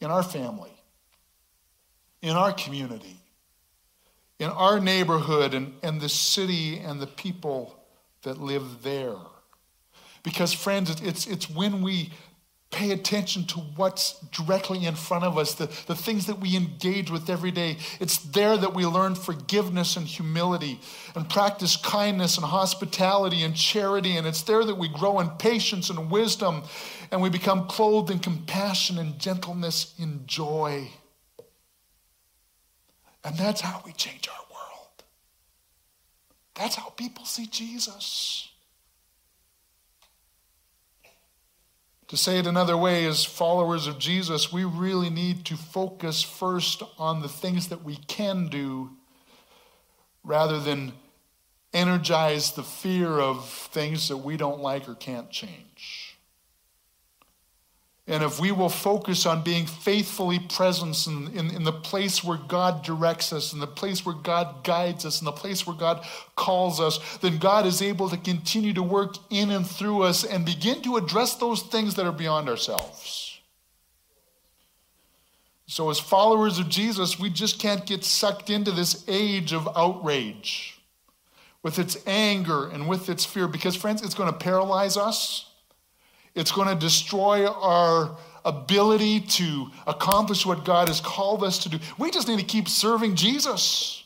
In 0.00 0.10
our 0.10 0.22
family, 0.22 0.72
in 2.22 2.30
our 2.30 2.52
community, 2.52 3.20
in 4.38 4.48
our 4.48 4.80
neighborhood 4.80 5.54
and, 5.54 5.74
and 5.82 6.00
the 6.00 6.08
city 6.08 6.78
and 6.78 7.00
the 7.00 7.06
people 7.06 7.78
that 8.22 8.38
live 8.38 8.82
there. 8.82 9.16
Because, 10.22 10.52
friends, 10.52 11.00
it's, 11.02 11.26
it's 11.26 11.50
when 11.50 11.82
we 11.82 12.12
pay 12.72 12.90
attention 12.90 13.44
to 13.44 13.58
what's 13.76 14.18
directly 14.30 14.86
in 14.86 14.94
front 14.94 15.24
of 15.24 15.38
us, 15.38 15.54
the, 15.54 15.66
the 15.86 15.94
things 15.94 16.26
that 16.26 16.40
we 16.40 16.56
engage 16.56 17.10
with 17.10 17.30
every 17.30 17.50
day. 17.50 17.76
It's 18.00 18.16
there 18.16 18.56
that 18.56 18.74
we 18.74 18.86
learn 18.86 19.14
forgiveness 19.14 19.96
and 19.96 20.06
humility 20.06 20.80
and 21.14 21.28
practice 21.28 21.76
kindness 21.76 22.38
and 22.38 22.46
hospitality 22.46 23.42
and 23.42 23.54
charity. 23.54 24.16
And 24.16 24.26
it's 24.26 24.42
there 24.42 24.64
that 24.64 24.76
we 24.76 24.88
grow 24.88 25.20
in 25.20 25.28
patience 25.30 25.90
and 25.90 26.10
wisdom 26.10 26.62
and 27.12 27.20
we 27.20 27.28
become 27.28 27.68
clothed 27.68 28.10
in 28.10 28.18
compassion 28.18 28.98
and 28.98 29.18
gentleness 29.18 29.94
and 30.00 30.26
joy. 30.26 30.88
And 33.22 33.36
that's 33.36 33.60
how 33.60 33.82
we 33.84 33.92
change 33.92 34.28
our 34.28 34.44
world. 34.50 35.04
That's 36.54 36.74
how 36.74 36.88
people 36.88 37.24
see 37.26 37.46
Jesus. 37.46 38.48
To 42.12 42.18
say 42.18 42.38
it 42.38 42.46
another 42.46 42.76
way, 42.76 43.06
as 43.06 43.24
followers 43.24 43.86
of 43.86 43.98
Jesus, 43.98 44.52
we 44.52 44.64
really 44.64 45.08
need 45.08 45.46
to 45.46 45.56
focus 45.56 46.22
first 46.22 46.82
on 46.98 47.22
the 47.22 47.28
things 47.28 47.68
that 47.68 47.84
we 47.84 47.96
can 47.96 48.48
do 48.48 48.90
rather 50.22 50.60
than 50.60 50.92
energize 51.72 52.52
the 52.52 52.62
fear 52.62 53.18
of 53.18 53.48
things 53.48 54.08
that 54.08 54.18
we 54.18 54.36
don't 54.36 54.60
like 54.60 54.90
or 54.90 54.94
can't 54.94 55.30
change. 55.30 55.71
And 58.08 58.24
if 58.24 58.40
we 58.40 58.50
will 58.50 58.68
focus 58.68 59.26
on 59.26 59.44
being 59.44 59.64
faithfully 59.64 60.40
present 60.40 61.06
in, 61.06 61.28
in, 61.38 61.54
in, 61.54 61.62
the 61.62 61.72
place 61.72 62.24
where 62.24 62.36
God 62.36 62.82
directs 62.82 63.32
us, 63.32 63.52
in 63.52 63.60
the 63.60 63.66
place 63.66 64.04
where 64.04 64.14
God 64.14 64.64
guides 64.64 65.06
us, 65.06 65.20
in 65.20 65.24
the 65.24 65.30
place 65.30 65.66
where 65.68 65.76
God 65.76 66.04
calls 66.34 66.80
us, 66.80 67.18
then 67.18 67.38
God 67.38 67.64
is 67.64 67.80
able 67.80 68.10
to 68.10 68.16
continue 68.16 68.72
to 68.72 68.82
work 68.82 69.14
in 69.30 69.52
and 69.52 69.64
through 69.64 70.02
us 70.02 70.24
and 70.24 70.44
begin 70.44 70.82
to 70.82 70.96
address 70.96 71.36
those 71.36 71.62
things 71.62 71.94
that 71.94 72.04
are 72.04 72.12
beyond 72.12 72.48
ourselves. 72.48 73.38
So, 75.66 75.88
as 75.88 76.00
followers 76.00 76.58
of 76.58 76.68
Jesus, 76.68 77.20
we 77.20 77.30
just 77.30 77.60
can't 77.60 77.86
get 77.86 78.04
sucked 78.04 78.50
into 78.50 78.72
this 78.72 79.04
age 79.06 79.52
of 79.52 79.68
outrage 79.76 80.80
with 81.62 81.78
its 81.78 81.96
anger 82.06 82.68
and 82.68 82.88
with 82.88 83.08
its 83.08 83.24
fear, 83.24 83.46
because, 83.46 83.76
friends, 83.76 84.02
it's 84.02 84.14
going 84.14 84.30
to 84.30 84.36
paralyze 84.36 84.96
us. 84.96 85.51
It's 86.34 86.52
going 86.52 86.68
to 86.68 86.74
destroy 86.74 87.46
our 87.46 88.16
ability 88.44 89.20
to 89.20 89.70
accomplish 89.86 90.44
what 90.44 90.64
God 90.64 90.88
has 90.88 91.00
called 91.00 91.44
us 91.44 91.58
to 91.60 91.68
do. 91.68 91.78
We 91.98 92.10
just 92.10 92.28
need 92.28 92.38
to 92.38 92.44
keep 92.44 92.68
serving 92.68 93.16
Jesus. 93.16 94.04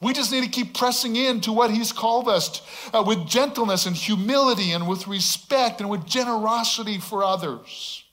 We 0.00 0.12
just 0.12 0.32
need 0.32 0.44
to 0.44 0.50
keep 0.50 0.74
pressing 0.74 1.16
in 1.16 1.40
to 1.42 1.52
what 1.52 1.70
He's 1.70 1.92
called 1.92 2.28
us 2.28 2.60
to, 2.60 2.98
uh, 2.98 3.02
with 3.02 3.26
gentleness 3.26 3.86
and 3.86 3.96
humility 3.96 4.72
and 4.72 4.86
with 4.86 5.06
respect 5.08 5.80
and 5.80 5.88
with 5.88 6.04
generosity 6.06 6.98
for 6.98 7.24
others 7.24 8.04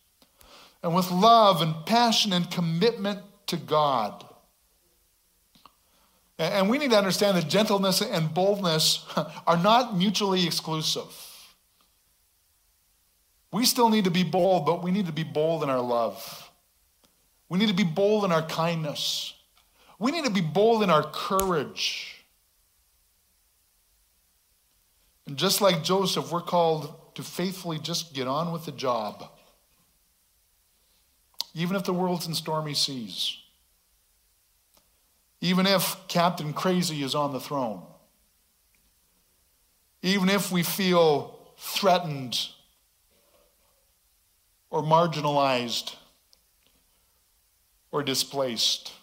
and 0.84 0.96
with 0.96 1.12
love 1.12 1.62
and 1.62 1.86
passion 1.86 2.34
and 2.34 2.50
commitment 2.50 3.20
to 3.48 3.58
God. 3.58 4.26
And 6.40 6.70
we 6.70 6.80
need 6.80 6.92
to 6.92 6.98
understand 6.98 7.38
that 7.38 7.50
gentleness 7.50 8.02
and 8.02 8.34
boldness 8.34 9.06
are 9.46 9.58
not 9.58 9.96
mutually 9.96 10.46
exclusive. 10.46 11.31
We 13.52 13.66
still 13.66 13.90
need 13.90 14.06
to 14.06 14.12
be 14.12 14.24
bold, 14.24 14.66
but 14.66 14.82
we 14.82 14.92
need 14.92 15.08
to 15.08 15.12
be 15.12 15.24
bold 15.24 15.64
in 15.64 15.70
our 15.70 15.82
love. 15.82 16.50
We 17.50 17.60
need 17.60 17.68
to 17.68 17.74
be 17.76 17.84
bold 17.84 18.24
in 18.24 18.32
our 18.32 18.44
kindness. 18.44 19.34
We 20.00 20.12
need 20.12 20.24
to 20.24 20.32
be 20.32 20.42
bold 20.42 20.84
in 20.84 20.90
our 20.90 21.04
courage. 21.04 22.24
And 25.28 25.38
just 25.38 25.60
like 25.60 25.84
Joseph, 25.84 26.32
we're 26.32 26.42
called 26.42 27.16
to 27.16 27.24
faithfully 27.24 27.78
just 27.78 28.14
get 28.14 28.28
on 28.28 28.54
with 28.54 28.66
the 28.66 28.72
job. 28.72 29.30
Even 31.54 31.76
if 31.76 31.84
the 31.84 31.94
world's 31.94 32.28
in 32.28 32.34
stormy 32.34 32.74
seas. 32.74 33.38
Even 35.42 35.68
if 35.68 35.98
Captain 36.08 36.54
Crazy 36.54 37.04
is 37.04 37.16
on 37.16 37.34
the 37.34 37.40
throne. 37.40 37.84
Even 40.02 40.30
if 40.30 40.52
we 40.52 40.64
feel 40.64 41.38
threatened 41.58 42.40
or 44.72 44.82
marginalized 44.82 45.96
or 47.92 48.02
displaced. 48.02 48.94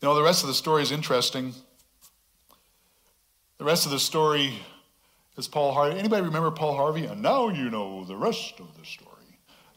You 0.00 0.08
know, 0.08 0.14
the 0.16 0.22
rest 0.22 0.42
of 0.42 0.48
the 0.48 0.54
story 0.54 0.82
is 0.82 0.90
interesting. 0.90 1.54
The 3.58 3.64
rest 3.64 3.86
of 3.86 3.92
the 3.92 4.00
story 4.00 4.54
is 5.38 5.46
Paul 5.46 5.72
Harvey. 5.72 5.96
Anybody 5.96 6.22
remember 6.22 6.50
Paul 6.50 6.74
Harvey? 6.74 7.06
And 7.06 7.22
now 7.22 7.48
you 7.48 7.70
know 7.70 8.04
the 8.04 8.16
rest 8.16 8.58
of 8.58 8.76
the 8.76 8.84
story. 8.84 9.10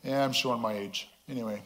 Yeah, 0.04 0.26
I'm 0.26 0.34
showing 0.34 0.62
my 0.62 0.74
age. 0.74 1.08
Anyway. 1.30 1.62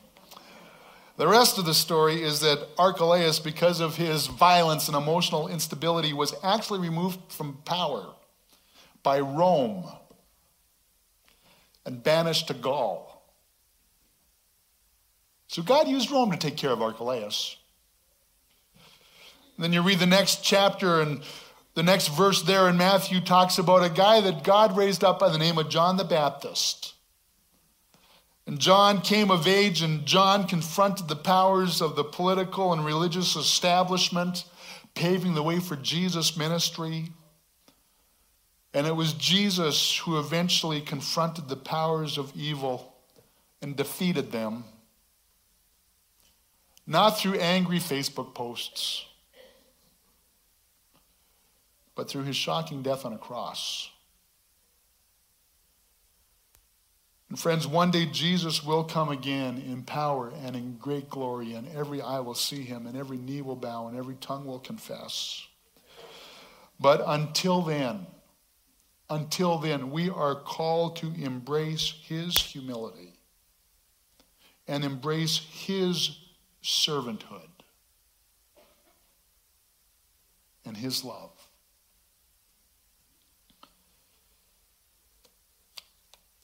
The 1.15 1.27
rest 1.27 1.57
of 1.57 1.65
the 1.65 1.73
story 1.73 2.21
is 2.23 2.41
that 2.41 2.65
Archelaus, 2.77 3.39
because 3.39 3.81
of 3.81 3.97
his 3.97 4.27
violence 4.27 4.87
and 4.87 4.95
emotional 4.95 5.49
instability, 5.49 6.13
was 6.13 6.33
actually 6.43 6.79
removed 6.79 7.19
from 7.31 7.57
power 7.65 8.05
by 9.03 9.19
Rome 9.19 9.85
and 11.85 12.03
banished 12.03 12.47
to 12.47 12.53
Gaul. 12.53 13.23
So 15.47 15.63
God 15.63 15.87
used 15.87 16.11
Rome 16.11 16.31
to 16.31 16.37
take 16.37 16.57
care 16.57 16.71
of 16.71 16.81
Archelaus. 16.81 17.57
And 19.55 19.63
then 19.63 19.73
you 19.73 19.81
read 19.81 19.99
the 19.99 20.05
next 20.05 20.43
chapter, 20.43 21.01
and 21.01 21.21
the 21.73 21.83
next 21.83 22.09
verse 22.09 22.43
there 22.43 22.69
in 22.69 22.77
Matthew 22.77 23.19
talks 23.19 23.57
about 23.57 23.83
a 23.83 23.89
guy 23.89 24.21
that 24.21 24.43
God 24.43 24.77
raised 24.77 25.03
up 25.03 25.19
by 25.19 25.29
the 25.29 25.37
name 25.37 25.57
of 25.57 25.69
John 25.69 25.97
the 25.97 26.03
Baptist. 26.03 26.93
And 28.45 28.59
John 28.59 29.01
came 29.01 29.31
of 29.31 29.47
age, 29.47 29.81
and 29.81 30.05
John 30.05 30.47
confronted 30.47 31.07
the 31.07 31.15
powers 31.15 31.81
of 31.81 31.95
the 31.95 32.03
political 32.03 32.71
and 32.71 32.85
religious 32.85 33.35
establishment, 33.35 34.45
paving 34.95 35.33
the 35.33 35.43
way 35.43 35.59
for 35.59 35.75
Jesus' 35.75 36.37
ministry. 36.37 37.11
And 38.73 38.85
it 38.85 38.95
was 38.95 39.13
Jesus 39.13 39.97
who 39.97 40.19
eventually 40.19 40.81
confronted 40.81 41.49
the 41.49 41.55
powers 41.55 42.17
of 42.17 42.31
evil 42.35 42.93
and 43.61 43.75
defeated 43.75 44.31
them. 44.31 44.63
Not 46.85 47.19
through 47.19 47.35
angry 47.35 47.77
Facebook 47.77 48.33
posts, 48.33 49.05
but 51.95 52.09
through 52.09 52.23
his 52.23 52.35
shocking 52.35 52.81
death 52.81 53.05
on 53.05 53.13
a 53.13 53.17
cross. 53.17 53.89
And 57.29 57.39
friends, 57.39 57.67
one 57.67 57.91
day 57.91 58.07
Jesus 58.07 58.63
will 58.63 58.83
come 58.83 59.09
again 59.09 59.59
in 59.59 59.83
power 59.83 60.33
and 60.43 60.55
in 60.55 60.77
great 60.77 61.09
glory, 61.09 61.53
and 61.53 61.67
every 61.75 62.01
eye 62.01 62.21
will 62.21 62.33
see 62.33 62.63
him, 62.63 62.87
and 62.87 62.97
every 62.97 63.17
knee 63.17 63.43
will 63.43 63.55
bow, 63.55 63.87
and 63.87 63.95
every 63.95 64.15
tongue 64.15 64.45
will 64.45 64.57
confess. 64.57 65.45
But 66.79 67.03
until 67.05 67.61
then, 67.61 68.07
until 69.09 69.57
then, 69.57 69.91
we 69.91 70.09
are 70.09 70.35
called 70.35 70.97
to 70.97 71.13
embrace 71.15 71.93
his 72.03 72.37
humility 72.37 73.13
and 74.67 74.83
embrace 74.83 75.39
his 75.51 76.17
servanthood 76.63 77.49
and 80.63 80.77
his 80.77 81.03
love. 81.03 81.31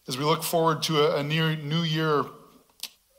As 0.08 0.18
we 0.18 0.24
look 0.24 0.44
forward 0.44 0.82
to 0.84 1.16
a, 1.16 1.24
near 1.24 1.56
new 1.56 1.82
year, 1.82 2.26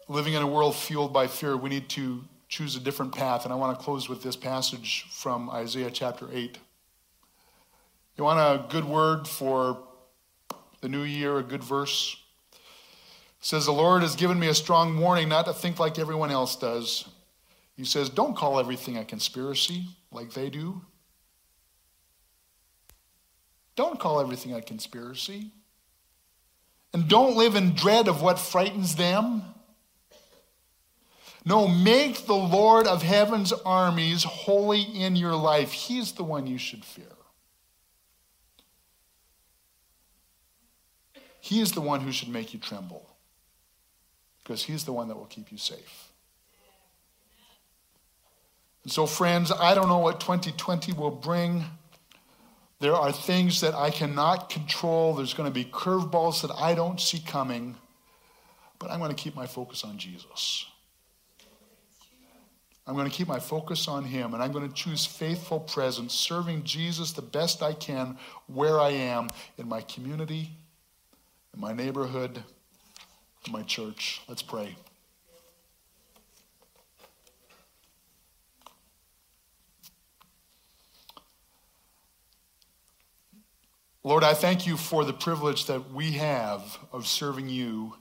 living 0.09 0.35
in 0.35 0.43
a 0.43 0.47
world 0.47 0.75
fueled 0.75 1.13
by 1.13 1.27
fear, 1.27 1.57
we 1.57 1.69
need 1.69 1.89
to 1.91 2.25
choose 2.49 2.77
a 2.77 2.81
different 2.81 3.15
path. 3.15 3.45
And 3.45 3.53
I 3.53 3.57
want 3.57 3.77
to 3.77 3.85
close 3.85 4.09
with 4.09 4.23
this 4.23 4.37
passage 4.37 5.05
from 5.11 5.51
Isaiah 5.51 5.91
chapter 5.91 6.29
8. 6.33 6.59
You 8.17 8.25
want 8.25 8.41
a 8.41 8.67
good 8.71 8.85
word 8.85 9.29
for 9.29 9.79
the 10.81 10.89
new 10.89 11.03
year, 11.03 11.39
a 11.39 11.43
good 11.43 11.63
verse? 11.63 12.17
It 12.53 12.59
says, 13.41 13.67
The 13.67 13.73
Lord 13.73 14.03
has 14.03 14.17
given 14.17 14.39
me 14.39 14.49
a 14.49 14.55
strong 14.55 14.99
warning 14.99 15.29
not 15.29 15.45
to 15.47 15.53
think 15.53 15.79
like 15.79 15.99
everyone 15.99 16.31
else 16.31 16.57
does. 16.57 17.09
He 17.77 17.85
says, 17.85 18.09
Don't 18.09 18.35
call 18.35 18.59
everything 18.59 18.97
a 18.97 19.05
conspiracy 19.05 19.85
like 20.11 20.33
they 20.33 20.49
do. 20.49 20.81
Don't 23.75 24.01
call 24.01 24.21
everything 24.21 24.55
a 24.55 24.63
conspiracy. 24.63 25.51
And 26.95 27.09
don't 27.09 27.37
live 27.37 27.55
in 27.55 27.75
dread 27.75 28.09
of 28.09 28.23
what 28.23 28.39
frightens 28.39 28.97
them. 28.97 29.43
No, 31.45 31.69
make 31.69 32.27
the 32.27 32.35
Lord 32.35 32.87
of 32.87 33.03
heaven's 33.03 33.53
armies 33.53 34.25
holy 34.25 34.81
in 34.81 35.15
your 35.15 35.37
life. 35.37 35.73
He's 35.73 36.13
the 36.13 36.25
one 36.25 36.47
you 36.47 36.57
should 36.57 36.85
fear. 36.85 37.16
He 41.47 41.61
is 41.61 41.71
the 41.71 41.81
one 41.81 42.01
who 42.01 42.11
should 42.11 42.29
make 42.29 42.53
you 42.53 42.59
tremble 42.59 43.09
because 44.43 44.65
he's 44.65 44.85
the 44.85 44.93
one 44.93 45.07
that 45.07 45.17
will 45.17 45.27
keep 45.27 45.53
you 45.53 45.59
safe. 45.59 46.11
And 48.83 48.91
so, 48.91 49.07
friends, 49.07 49.53
I 49.53 49.73
don't 49.73 49.87
know 49.87 49.99
what 49.99 50.19
2020 50.19 50.93
will 50.95 51.13
bring. 51.13 51.65
There 52.81 52.97
are 52.97 53.13
things 53.13 53.61
that 53.61 53.77
I 53.77 53.91
cannot 53.91 54.51
control. 54.51 55.15
There's 55.15 55.35
going 55.35 55.49
to 55.49 55.55
be 55.55 55.65
curveballs 55.65 56.43
that 56.43 56.51
I 56.51 56.75
don't 56.75 57.01
see 57.01 57.21
coming. 57.21 57.77
But 58.81 58.91
I'm 58.91 58.99
going 58.99 59.15
to 59.15 59.23
keep 59.23 59.37
my 59.37 59.47
focus 59.47 59.85
on 59.85 59.99
Jesus. 59.99 60.67
I'm 62.89 62.97
going 62.97 63.09
to 63.09 63.17
keep 63.17 63.29
my 63.29 63.39
focus 63.39 63.87
on 63.87 64.03
Him, 64.05 64.35
and 64.35 64.43
I'm 64.43 64.51
going 64.51 64.69
to 64.69 64.75
choose 64.75 65.07
faithful 65.07 65.61
presence, 65.61 66.13
serving 66.13 66.65
Jesus 66.65 67.13
the 67.13 67.23
best 67.23 67.63
I 67.63 67.73
can 67.73 68.19
where 68.49 68.81
I 68.81 68.91
am 68.91 69.29
in 69.59 69.69
my 69.69 69.83
community, 69.83 70.51
in 71.57 71.61
my 71.61 71.73
neighborhood, 71.73 72.43
in 73.47 73.53
my 73.53 73.63
church. 73.63 74.21
Let's 74.29 74.43
pray. 74.43 74.77
Lord, 84.05 84.23
I 84.23 84.35
thank 84.35 84.69
you 84.69 84.77
for 84.77 85.05
the 85.05 85.13
privilege 85.13 85.67
that 85.67 85.93
we 85.93 86.13
have 86.13 86.79
of 86.93 87.09
serving 87.09 87.49
you 87.49 87.95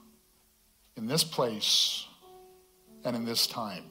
in 0.96 1.08
this 1.08 1.24
place 1.24 2.06
and 3.04 3.16
in 3.16 3.24
this 3.24 3.48
time. 3.48 3.84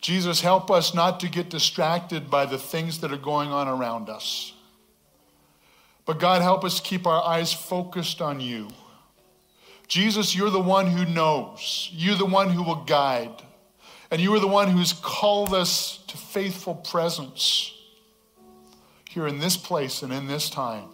Jesus, 0.00 0.40
help 0.40 0.70
us 0.70 0.94
not 0.94 1.18
to 1.20 1.28
get 1.28 1.48
distracted 1.48 2.30
by 2.30 2.46
the 2.46 2.58
things 2.58 3.00
that 3.00 3.12
are 3.12 3.16
going 3.16 3.50
on 3.50 3.66
around 3.66 4.08
us. 4.08 4.52
But 6.04 6.18
God, 6.18 6.42
help 6.42 6.64
us 6.64 6.80
keep 6.80 7.06
our 7.06 7.22
eyes 7.22 7.52
focused 7.52 8.20
on 8.20 8.40
you. 8.40 8.68
Jesus, 9.88 10.34
you're 10.34 10.50
the 10.50 10.60
one 10.60 10.86
who 10.86 11.04
knows. 11.04 11.90
You're 11.92 12.16
the 12.16 12.26
one 12.26 12.50
who 12.50 12.62
will 12.62 12.84
guide. 12.84 13.42
And 14.10 14.20
you 14.20 14.34
are 14.34 14.40
the 14.40 14.48
one 14.48 14.68
who's 14.68 14.92
called 14.92 15.54
us 15.54 15.98
to 16.08 16.16
faithful 16.16 16.74
presence 16.74 17.74
here 19.08 19.26
in 19.26 19.38
this 19.38 19.56
place 19.56 20.02
and 20.02 20.12
in 20.12 20.26
this 20.26 20.50
time. 20.50 20.88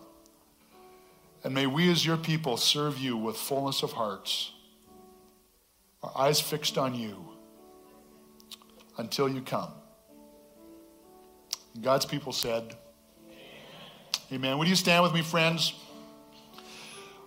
And 1.45 1.55
may 1.55 1.67
we 1.67 1.91
as 1.91 2.05
your 2.05 2.17
people 2.17 2.57
serve 2.57 2.99
you 2.99 3.17
with 3.17 3.37
fullness 3.37 3.83
of 3.83 3.93
hearts, 3.93 4.53
our 6.03 6.13
eyes 6.17 6.41
fixed 6.41 6.77
on 6.77 6.95
you 6.95 7.17
until 8.99 9.29
you 9.29 9.41
come. 9.41 9.71
God's 11.81 12.05
people 12.05 12.33
said. 12.33 12.77
Amen. 14.31 14.59
Would 14.59 14.69
you 14.69 14.77
stand 14.77 15.03
with 15.03 15.15
me, 15.15 15.23
friends? 15.23 15.73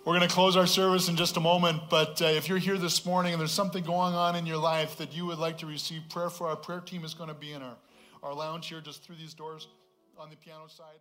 We're 0.06 0.16
going 0.16 0.28
to 0.28 0.34
close 0.34 0.56
our 0.56 0.68
service 0.68 1.10
in 1.10 1.16
just 1.16 1.36
a 1.36 1.39
moment, 1.39 1.82
but 1.89 2.22
uh, 2.22 2.26
if 2.26 2.47
you're 2.47 2.60
here 2.60 2.78
this 2.78 3.08
morning 3.08 3.34
and 3.34 3.39
there's 3.39 3.52
something 3.52 3.84
going 3.84 4.14
on 4.14 4.36
in 4.36 4.45
your 4.45 4.58
life 4.58 4.97
that 4.97 5.12
you 5.12 5.26
would 5.26 5.39
like 5.39 5.58
to 5.60 5.66
receive 5.66 6.04
prayer 6.10 6.30
for, 6.30 6.47
our 6.47 6.56
prayer 6.56 6.80
team 6.80 7.04
is 7.04 7.16
going 7.16 7.30
to 7.30 7.34
be 7.34 7.54
in 7.54 7.64
our, 7.64 7.76
our 8.22 8.36
lounge 8.36 8.68
here 8.68 8.82
just 8.82 9.04
through 9.04 9.16
these 9.16 9.34
doors 9.34 9.68
on 10.16 10.30
the 10.30 10.36
piano 10.36 10.68
side. 10.68 10.99